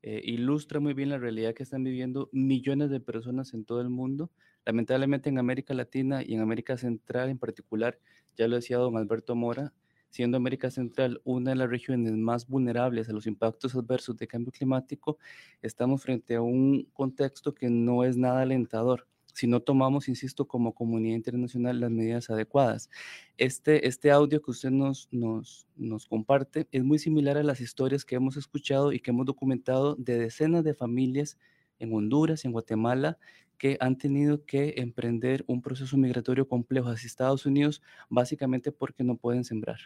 eh, 0.00 0.22
ilustra 0.24 0.80
muy 0.80 0.94
bien 0.94 1.10
la 1.10 1.18
realidad 1.18 1.52
que 1.52 1.62
están 1.62 1.84
viviendo 1.84 2.30
millones 2.32 2.88
de 2.88 3.00
personas 3.00 3.52
en 3.52 3.66
todo 3.66 3.82
el 3.82 3.90
mundo. 3.90 4.30
Lamentablemente 4.64 5.28
en 5.28 5.38
América 5.38 5.74
Latina 5.74 6.22
y 6.24 6.32
en 6.32 6.40
América 6.40 6.78
Central 6.78 7.28
en 7.28 7.38
particular, 7.38 7.98
ya 8.34 8.48
lo 8.48 8.56
decía 8.56 8.78
don 8.78 8.96
Alberto 8.96 9.34
Mora, 9.34 9.74
siendo 10.12 10.36
América 10.36 10.70
Central 10.70 11.20
una 11.24 11.50
de 11.50 11.56
las 11.56 11.70
regiones 11.70 12.12
más 12.12 12.46
vulnerables 12.46 13.08
a 13.08 13.12
los 13.12 13.26
impactos 13.26 13.74
adversos 13.74 14.16
de 14.18 14.28
cambio 14.28 14.52
climático, 14.52 15.18
estamos 15.62 16.02
frente 16.02 16.36
a 16.36 16.42
un 16.42 16.84
contexto 16.92 17.54
que 17.54 17.68
no 17.70 18.04
es 18.04 18.16
nada 18.16 18.42
alentador 18.42 19.06
si 19.32 19.46
no 19.46 19.60
tomamos, 19.60 20.08
insisto, 20.08 20.46
como 20.46 20.74
comunidad 20.74 21.16
internacional 21.16 21.80
las 21.80 21.90
medidas 21.90 22.28
adecuadas. 22.28 22.90
Este, 23.38 23.88
este 23.88 24.10
audio 24.10 24.42
que 24.42 24.50
usted 24.50 24.70
nos, 24.70 25.08
nos, 25.10 25.66
nos 25.74 26.06
comparte 26.06 26.68
es 26.70 26.84
muy 26.84 26.98
similar 26.98 27.38
a 27.38 27.42
las 27.42 27.62
historias 27.62 28.04
que 28.04 28.16
hemos 28.16 28.36
escuchado 28.36 28.92
y 28.92 29.00
que 29.00 29.10
hemos 29.10 29.24
documentado 29.24 29.94
de 29.96 30.18
decenas 30.18 30.64
de 30.64 30.74
familias 30.74 31.38
en 31.78 31.94
Honduras, 31.94 32.44
en 32.44 32.52
Guatemala, 32.52 33.18
que 33.62 33.76
han 33.78 33.96
tenido 33.96 34.44
que 34.44 34.74
emprender 34.78 35.44
un 35.46 35.62
proceso 35.62 35.96
migratorio 35.96 36.48
complejo 36.48 36.88
hacia 36.88 37.06
Estados 37.06 37.46
Unidos, 37.46 37.80
básicamente 38.08 38.72
porque 38.72 39.04
no 39.04 39.16
pueden 39.16 39.44
sembrar 39.44 39.78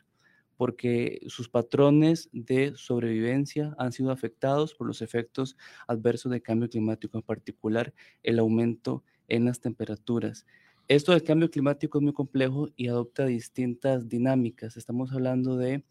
porque 0.57 1.21
sus 1.27 1.51
patrones 1.51 2.31
de 2.33 2.73
sobrevivencia 2.77 3.75
han 3.77 3.93
sido 3.93 4.11
afectados 4.11 4.73
por 4.73 4.87
los 4.87 5.03
efectos 5.03 5.59
adversos 5.87 6.33
de 6.33 6.41
cambio 6.41 6.71
climático, 6.71 7.19
en 7.19 7.23
particular 7.23 7.93
el 8.23 8.39
aumento 8.39 9.05
en 9.29 9.45
las 9.45 9.61
temperaturas. 9.61 10.47
Esto 10.89 11.13
del 11.13 11.23
cambio 11.23 11.51
climático 11.51 11.99
es 11.99 12.03
muy 12.03 12.15
complejo 12.15 12.71
y 12.75 12.89
adopta 12.89 13.27
distintas 13.27 14.09
dinámicas. 14.09 14.79
Estamos 14.79 15.13
hablando 15.13 15.59
de, 15.59 15.85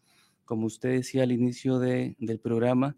como 0.44 0.66
usted 0.66 0.90
decía 0.90 1.22
al 1.22 1.30
inicio 1.30 1.78
de, 1.78 2.16
del 2.18 2.40
programa, 2.40 2.96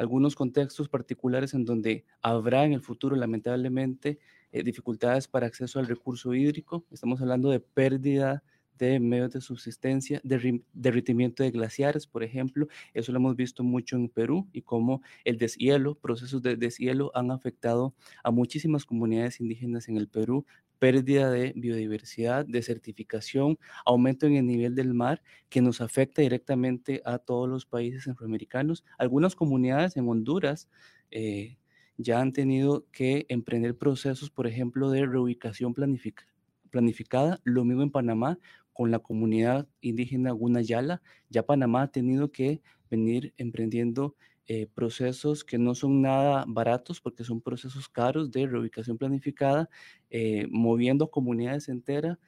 algunos 0.00 0.34
contextos 0.34 0.88
particulares 0.88 1.52
en 1.52 1.66
donde 1.66 2.06
habrá 2.22 2.64
en 2.64 2.72
el 2.72 2.80
futuro, 2.80 3.16
lamentablemente, 3.16 4.18
eh, 4.50 4.62
dificultades 4.62 5.28
para 5.28 5.46
acceso 5.46 5.78
al 5.78 5.86
recurso 5.86 6.32
hídrico. 6.32 6.86
Estamos 6.90 7.20
hablando 7.20 7.50
de 7.50 7.60
pérdida 7.60 8.42
de 8.78 8.98
medios 8.98 9.32
de 9.32 9.42
subsistencia, 9.42 10.18
de 10.24 10.62
derritimiento 10.72 11.42
de 11.42 11.50
glaciares, 11.50 12.06
por 12.06 12.22
ejemplo. 12.22 12.66
Eso 12.94 13.12
lo 13.12 13.18
hemos 13.18 13.36
visto 13.36 13.62
mucho 13.62 13.96
en 13.96 14.08
Perú 14.08 14.48
y 14.54 14.62
cómo 14.62 15.02
el 15.24 15.36
deshielo, 15.36 15.96
procesos 15.96 16.40
de 16.40 16.56
deshielo 16.56 17.10
han 17.14 17.30
afectado 17.30 17.94
a 18.24 18.30
muchísimas 18.30 18.86
comunidades 18.86 19.38
indígenas 19.38 19.86
en 19.90 19.98
el 19.98 20.08
Perú, 20.08 20.46
pérdida 20.80 21.30
de 21.30 21.52
biodiversidad, 21.54 22.46
desertificación, 22.46 23.58
aumento 23.84 24.26
en 24.26 24.34
el 24.36 24.46
nivel 24.46 24.74
del 24.74 24.94
mar 24.94 25.22
que 25.48 25.60
nos 25.60 25.80
afecta 25.80 26.22
directamente 26.22 27.02
a 27.04 27.18
todos 27.18 27.48
los 27.48 27.66
países 27.66 28.04
centroamericanos. 28.04 28.82
Algunas 28.98 29.36
comunidades 29.36 29.96
en 29.96 30.08
Honduras 30.08 30.68
eh, 31.10 31.58
ya 31.98 32.20
han 32.20 32.32
tenido 32.32 32.86
que 32.92 33.26
emprender 33.28 33.76
procesos, 33.76 34.30
por 34.30 34.46
ejemplo, 34.46 34.90
de 34.90 35.04
reubicación 35.04 35.74
planificada, 35.74 37.40
lo 37.44 37.64
mismo 37.64 37.82
en 37.82 37.90
Panamá, 37.90 38.38
con 38.72 38.90
la 38.90 39.00
comunidad 39.00 39.68
indígena 39.82 40.32
Gunayala, 40.32 41.02
ya 41.28 41.44
Panamá 41.44 41.82
ha 41.82 41.88
tenido 41.88 42.32
que 42.32 42.62
venir 42.90 43.34
emprendiendo 43.36 44.16
eh, 44.46 44.66
procesos 44.74 45.44
que 45.44 45.58
no 45.58 45.74
son 45.74 46.02
nada 46.02 46.44
baratos 46.48 47.00
porque 47.00 47.24
son 47.24 47.40
procesos 47.40 47.88
caros 47.88 48.30
de 48.30 48.46
reubicación 48.46 48.98
planificada, 48.98 49.68
eh, 50.10 50.46
moviendo 50.50 51.10
comunidades 51.10 51.68
enteras, 51.68 52.18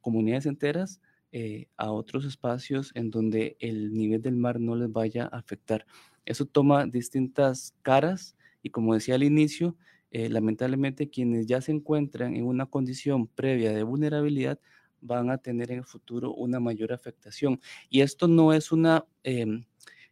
comunidades 0.00 0.46
enteras 0.46 1.00
eh, 1.32 1.66
a 1.76 1.92
otros 1.92 2.24
espacios 2.24 2.92
en 2.94 3.10
donde 3.10 3.56
el 3.60 3.92
nivel 3.92 4.22
del 4.22 4.36
mar 4.36 4.60
no 4.60 4.76
les 4.76 4.90
vaya 4.92 5.24
a 5.24 5.38
afectar. 5.38 5.86
Eso 6.24 6.46
toma 6.46 6.86
distintas 6.86 7.74
caras 7.82 8.36
y 8.62 8.70
como 8.70 8.94
decía 8.94 9.14
al 9.16 9.22
inicio, 9.22 9.76
lamentablemente 10.12 11.08
quienes 11.08 11.46
ya 11.46 11.60
se 11.60 11.70
encuentran 11.70 12.34
en 12.34 12.44
una 12.44 12.66
condición 12.66 13.28
previa 13.28 13.72
de 13.72 13.84
vulnerabilidad 13.84 14.58
van 15.00 15.30
a 15.30 15.38
tener 15.38 15.70
en 15.72 15.78
el 15.78 15.84
futuro 15.84 16.32
una 16.34 16.60
mayor 16.60 16.92
afectación. 16.92 17.60
Y 17.88 18.00
esto 18.02 18.28
no 18.28 18.52
es 18.52 18.72
una, 18.72 19.06
em, 19.22 19.64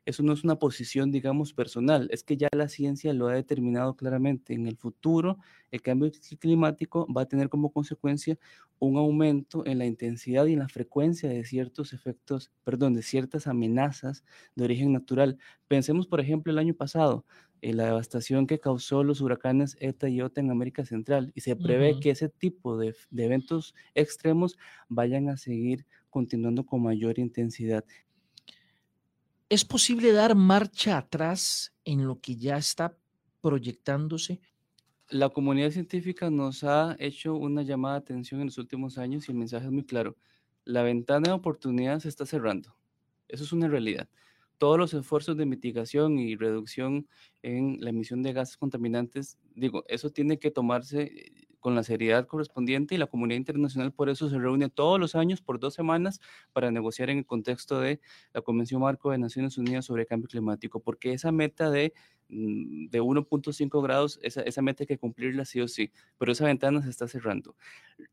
eso 0.09 0.23
no 0.23 0.33
es 0.33 0.43
una 0.43 0.59
posición, 0.59 1.11
digamos, 1.11 1.53
personal, 1.53 2.09
es 2.11 2.25
que 2.25 2.39
ya 2.39 2.49
la 2.53 2.69
ciencia 2.69 3.13
lo 3.13 3.29
ha 3.29 3.35
determinado 3.35 3.95
claramente. 3.95 4.55
En 4.55 4.67
el 4.67 4.79
futuro, 4.79 5.37
el 5.71 5.83
cambio 5.83 6.11
climático 6.39 7.07
va 7.13 7.23
a 7.23 7.29
tener 7.29 7.51
como 7.51 7.71
consecuencia 7.71 8.39
un 8.79 8.97
aumento 8.97 9.67
en 9.67 9.77
la 9.77 9.85
intensidad 9.85 10.47
y 10.47 10.55
en 10.55 10.61
la 10.61 10.69
frecuencia 10.69 11.29
de 11.29 11.45
ciertos 11.45 11.93
efectos, 11.93 12.51
perdón, 12.65 12.95
de 12.95 13.03
ciertas 13.03 13.47
amenazas 13.47 14.25
de 14.57 14.65
origen 14.65 14.95
natural. 14.95 15.37
Pensemos, 15.67 16.07
por 16.07 16.21
ejemplo, 16.21 16.53
el 16.53 16.59
año 16.59 16.73
pasado, 16.73 17.27
en 17.61 17.77
la 17.77 17.85
devastación 17.85 18.47
que 18.47 18.61
causó 18.61 19.05
los 19.05 19.21
huracanes 19.21 19.77
ETA 19.79 20.09
y 20.09 20.23
OTA 20.23 20.41
en 20.41 20.51
América 20.51 20.87
Central 20.87 21.33
y 21.35 21.43
se 21.43 21.55
prevé 21.55 22.01
que 22.01 22.11
ese 22.11 22.31
tipo 22.31 22.79
de, 22.79 22.95
de 23.11 23.25
eventos 23.27 23.75
extremos 23.95 24.57
vayan 24.89 25.29
a 25.29 25.37
seguir 25.37 25.85
continuando 26.09 26.65
con 26.65 26.83
mayor 26.83 27.19
intensidad. 27.19 27.85
¿Es 29.51 29.65
posible 29.65 30.13
dar 30.13 30.35
marcha 30.35 30.99
atrás 30.99 31.75
en 31.85 32.07
lo 32.07 32.21
que 32.21 32.37
ya 32.37 32.57
está 32.57 32.97
proyectándose? 33.41 34.41
La 35.09 35.31
comunidad 35.31 35.71
científica 35.71 36.29
nos 36.31 36.65
ha 36.65 36.97
hecho 36.99 37.35
una 37.35 37.63
llamada 37.63 37.95
de 37.95 38.01
atención 38.01 38.41
en 38.41 38.49
los 38.49 38.59
últimos 38.59 38.99
años 38.99 39.29
y 39.29 39.33
el 39.33 39.39
mensaje 39.39 39.67
es 39.67 39.73
muy 39.73 39.85
claro. 39.85 40.17
La 40.65 40.83
ventana 40.83 41.29
de 41.29 41.33
oportunidad 41.33 41.99
se 42.01 42.11
está 42.11 42.27
cerrando. 42.27 42.77
Eso 43.27 43.45
es 43.45 43.53
una 43.53 43.69
realidad 43.69 44.09
todos 44.59 44.77
los 44.77 44.93
esfuerzos 44.93 45.37
de 45.37 45.47
mitigación 45.47 46.19
y 46.19 46.37
reducción 46.37 47.09
en 47.43 47.79
la 47.81 47.91
emisión 47.91 48.23
de 48.23 48.33
gases 48.33 48.57
contaminantes, 48.57 49.39
digo, 49.55 49.85
eso 49.89 50.11
tiene 50.11 50.39
que 50.39 50.51
tomarse 50.51 51.03
eh, 51.03 51.48
con 51.61 51.75
la 51.75 51.83
seriedad 51.83 52.27
correspondiente 52.27 52.95
y 52.95 52.99
la 52.99 53.07
comunidad 53.07 53.39
internacional 53.39 53.93
por 53.93 54.09
eso 54.09 54.29
se 54.29 54.39
reúne 54.39 54.69
todos 54.71 54.99
los 55.01 55.15
años 55.15 55.41
por 55.41 55.59
dos 55.59 55.75
semanas 55.75 56.21
para 56.53 56.71
negociar 56.71 57.11
en 57.11 57.19
el 57.19 57.27
contexto 57.27 57.81
de 57.81 58.01
la 58.33 58.43
Convención 58.43 58.81
Marco 58.81 59.11
de 59.11 59.19
Naciones 59.19 59.59
Unidas 59.59 59.85
sobre 59.85 60.07
Cambio 60.07 60.29
Climático, 60.29 60.81
porque 60.81 61.13
esa 61.13 61.33
meta 61.33 61.71
de, 61.71 61.93
mm, 62.29 62.89
de 62.89 63.01
1.5 63.01 63.83
grados, 63.83 64.19
esa, 64.23 64.43
esa 64.43 64.63
meta 64.63 64.85
hay 64.85 64.87
que 64.87 64.99
cumplirla 64.99 65.45
sí 65.45 65.61
o 65.61 65.69
sí, 65.69 65.91
pero 66.19 66.33
esa 66.33 66.45
ventana 66.45 66.83
se 66.83 66.91
está 66.91 67.09
cerrando. 67.09 67.57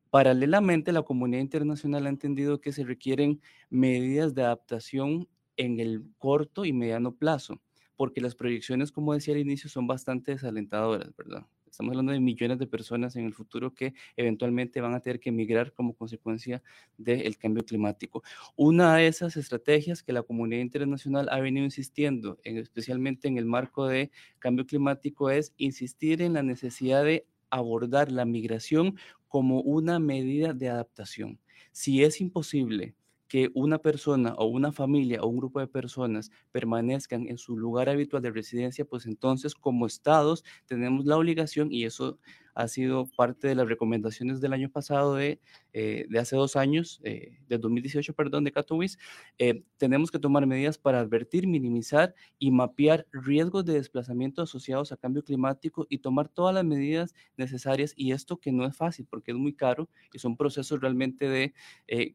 Paralelamente, 0.09 0.91
la 0.91 1.03
comunidad 1.03 1.41
internacional 1.41 2.05
ha 2.05 2.09
entendido 2.09 2.61
que 2.61 2.71
se 2.71 2.83
requieren 2.83 3.41
medidas 3.69 4.33
de 4.33 4.43
adaptación 4.43 5.27
en 5.57 5.79
el 5.79 6.05
corto 6.17 6.65
y 6.65 6.73
mediano 6.73 7.15
plazo, 7.15 7.61
porque 7.95 8.21
las 8.21 8.35
proyecciones, 8.35 8.91
como 8.91 9.13
decía 9.13 9.33
al 9.33 9.39
inicio, 9.41 9.69
son 9.69 9.87
bastante 9.87 10.31
desalentadoras, 10.31 11.15
¿verdad? 11.15 11.47
Estamos 11.75 11.91
hablando 11.91 12.13
de 12.13 12.21
millones 12.21 12.57
de 12.57 12.67
personas 12.67 13.17
en 13.17 13.25
el 13.25 13.33
futuro 13.33 13.73
que 13.73 13.93
eventualmente 14.15 14.79
van 14.79 14.93
a 14.93 15.01
tener 15.01 15.19
que 15.19 15.27
emigrar 15.27 15.73
como 15.73 15.93
consecuencia 15.93 16.63
del 16.97 17.37
cambio 17.37 17.65
climático. 17.65 18.23
Una 18.55 18.95
de 18.95 19.07
esas 19.07 19.35
estrategias 19.35 20.01
que 20.01 20.13
la 20.13 20.23
comunidad 20.23 20.61
internacional 20.61 21.27
ha 21.29 21.37
venido 21.41 21.65
insistiendo, 21.65 22.39
especialmente 22.45 23.27
en 23.27 23.37
el 23.37 23.45
marco 23.45 23.87
de 23.87 24.09
cambio 24.39 24.65
climático, 24.65 25.29
es 25.29 25.53
insistir 25.57 26.21
en 26.21 26.31
la 26.31 26.43
necesidad 26.43 27.03
de 27.03 27.27
abordar 27.49 28.09
la 28.09 28.23
migración 28.23 28.97
como 29.27 29.59
una 29.59 29.99
medida 29.99 30.53
de 30.53 30.69
adaptación. 30.69 31.41
Si 31.73 32.05
es 32.05 32.21
imposible 32.21 32.95
que 33.27 33.49
una 33.55 33.79
persona 33.79 34.33
o 34.37 34.45
una 34.45 34.71
familia 34.71 35.21
o 35.21 35.27
un 35.27 35.37
grupo 35.37 35.59
de 35.59 35.67
personas 35.67 36.31
permanezcan 36.51 37.27
en 37.27 37.37
su 37.37 37.57
lugar 37.57 37.89
habitual 37.89 38.21
de 38.23 38.31
residencia, 38.31 38.85
pues 38.85 39.05
entonces 39.07 39.55
como 39.55 39.85
estados 39.87 40.43
tenemos 40.67 41.05
la 41.05 41.17
obligación, 41.17 41.71
y 41.71 41.85
eso 41.85 42.19
ha 42.55 42.67
sido 42.69 43.07
parte 43.17 43.49
de 43.49 43.55
las 43.55 43.67
recomendaciones 43.67 44.39
del 44.39 44.53
año 44.53 44.69
pasado, 44.69 45.15
de, 45.15 45.41
eh, 45.73 46.05
de 46.09 46.19
hace 46.19 46.37
dos 46.37 46.55
años, 46.55 47.01
eh, 47.03 47.37
de 47.47 47.57
2018, 47.57 48.13
perdón, 48.13 48.45
de 48.45 48.53
Katowice, 48.53 48.97
eh, 49.37 49.63
tenemos 49.77 50.09
que 50.09 50.19
tomar 50.19 50.47
medidas 50.47 50.77
para 50.77 51.01
advertir, 51.01 51.47
minimizar 51.47 52.15
y 52.39 52.51
mapear 52.51 53.05
riesgos 53.11 53.65
de 53.65 53.73
desplazamiento 53.73 54.41
asociados 54.41 54.93
a 54.93 54.97
cambio 54.97 55.23
climático 55.23 55.85
y 55.89 55.97
tomar 55.97 56.29
todas 56.29 56.55
las 56.55 56.63
medidas 56.63 57.13
necesarias. 57.35 57.93
Y 57.97 58.13
esto 58.13 58.37
que 58.37 58.53
no 58.53 58.65
es 58.65 58.75
fácil 58.75 59.05
porque 59.09 59.31
es 59.31 59.37
muy 59.37 59.53
caro 59.53 59.89
y 60.13 60.19
son 60.19 60.37
procesos 60.37 60.79
realmente 60.79 61.27
de, 61.27 61.53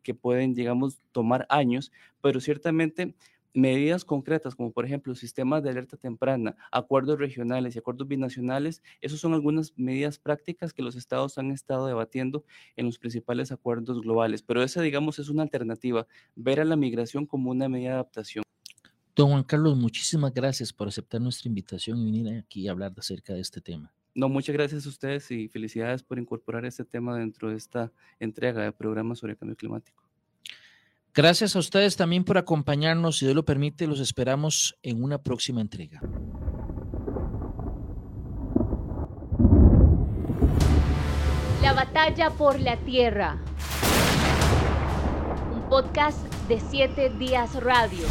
que 0.03 0.15
pueden, 0.15 0.55
digamos, 0.55 1.01
tomar 1.13 1.47
años, 1.51 1.93
pero 2.23 2.41
ciertamente 2.41 3.15
medidas 3.53 4.05
concretas, 4.05 4.55
como 4.55 4.73
por 4.73 4.85
ejemplo 4.85 5.15
sistemas 5.15 5.63
de 5.63 5.71
alerta 5.71 5.97
temprana, 5.97 6.57
acuerdos 6.71 7.19
regionales 7.19 7.75
y 7.75 7.79
acuerdos 7.79 8.09
binacionales, 8.09 8.83
esos 9.01 9.21
son 9.21 9.35
algunas 9.35 9.73
medidas 9.77 10.19
prácticas 10.19 10.73
que 10.73 10.83
los 10.83 10.97
estados 10.97 11.39
han 11.39 11.51
estado 11.51 11.87
debatiendo 11.87 12.45
en 12.77 12.87
los 12.87 12.99
principales 12.99 13.53
acuerdos 13.53 14.01
globales. 14.03 14.43
Pero 14.43 14.63
esa, 14.63 14.83
digamos, 14.83 15.19
es 15.19 15.29
una 15.29 15.43
alternativa, 15.43 16.07
ver 16.37 16.61
a 16.61 16.65
la 16.65 16.77
migración 16.77 17.27
como 17.27 17.51
una 17.51 17.69
medida 17.69 17.91
de 17.91 17.95
adaptación. 17.95 18.45
Don 19.15 19.31
Juan 19.31 19.43
Carlos, 19.43 19.77
muchísimas 19.77 20.33
gracias 20.33 20.73
por 20.73 20.89
aceptar 20.89 21.21
nuestra 21.21 21.49
invitación 21.49 21.99
y 21.99 22.05
venir 22.05 22.39
aquí 22.39 22.69
a 22.69 22.71
hablar 22.73 22.93
acerca 22.97 23.35
de 23.35 23.41
este 23.41 23.61
tema. 23.61 23.93
No, 24.15 24.29
muchas 24.29 24.55
gracias 24.55 24.87
a 24.87 24.89
ustedes 24.89 25.31
y 25.31 25.49
felicidades 25.49 26.03
por 26.03 26.19
incorporar 26.19 26.65
este 26.65 26.85
tema 26.85 27.17
dentro 27.17 27.51
de 27.51 27.57
esta 27.57 27.93
entrega 28.19 28.63
de 28.63 28.73
programa 28.73 29.15
sobre 29.15 29.37
cambio 29.37 29.57
climático. 29.57 30.10
Gracias 31.13 31.57
a 31.57 31.59
ustedes 31.59 31.97
también 31.97 32.25
por 32.25 32.39
acompañarnos. 32.39 33.19
Si 33.19 33.25
Dios 33.25 33.35
lo 33.35 33.45
permite, 33.45 33.87
los 33.87 34.01
esperamos 34.01 34.77
en 34.83 35.03
una 35.03 35.19
próxima 35.19 35.61
entrega. 35.61 36.01
La 41.63 41.73
batalla 41.73 42.31
por 42.31 42.61
la 42.61 42.77
tierra. 42.79 43.39
Un 45.53 45.69
podcast 45.69 46.19
de 46.49 46.61
7 46.61 47.11
Días 47.19 47.55
Radio. 47.63 48.07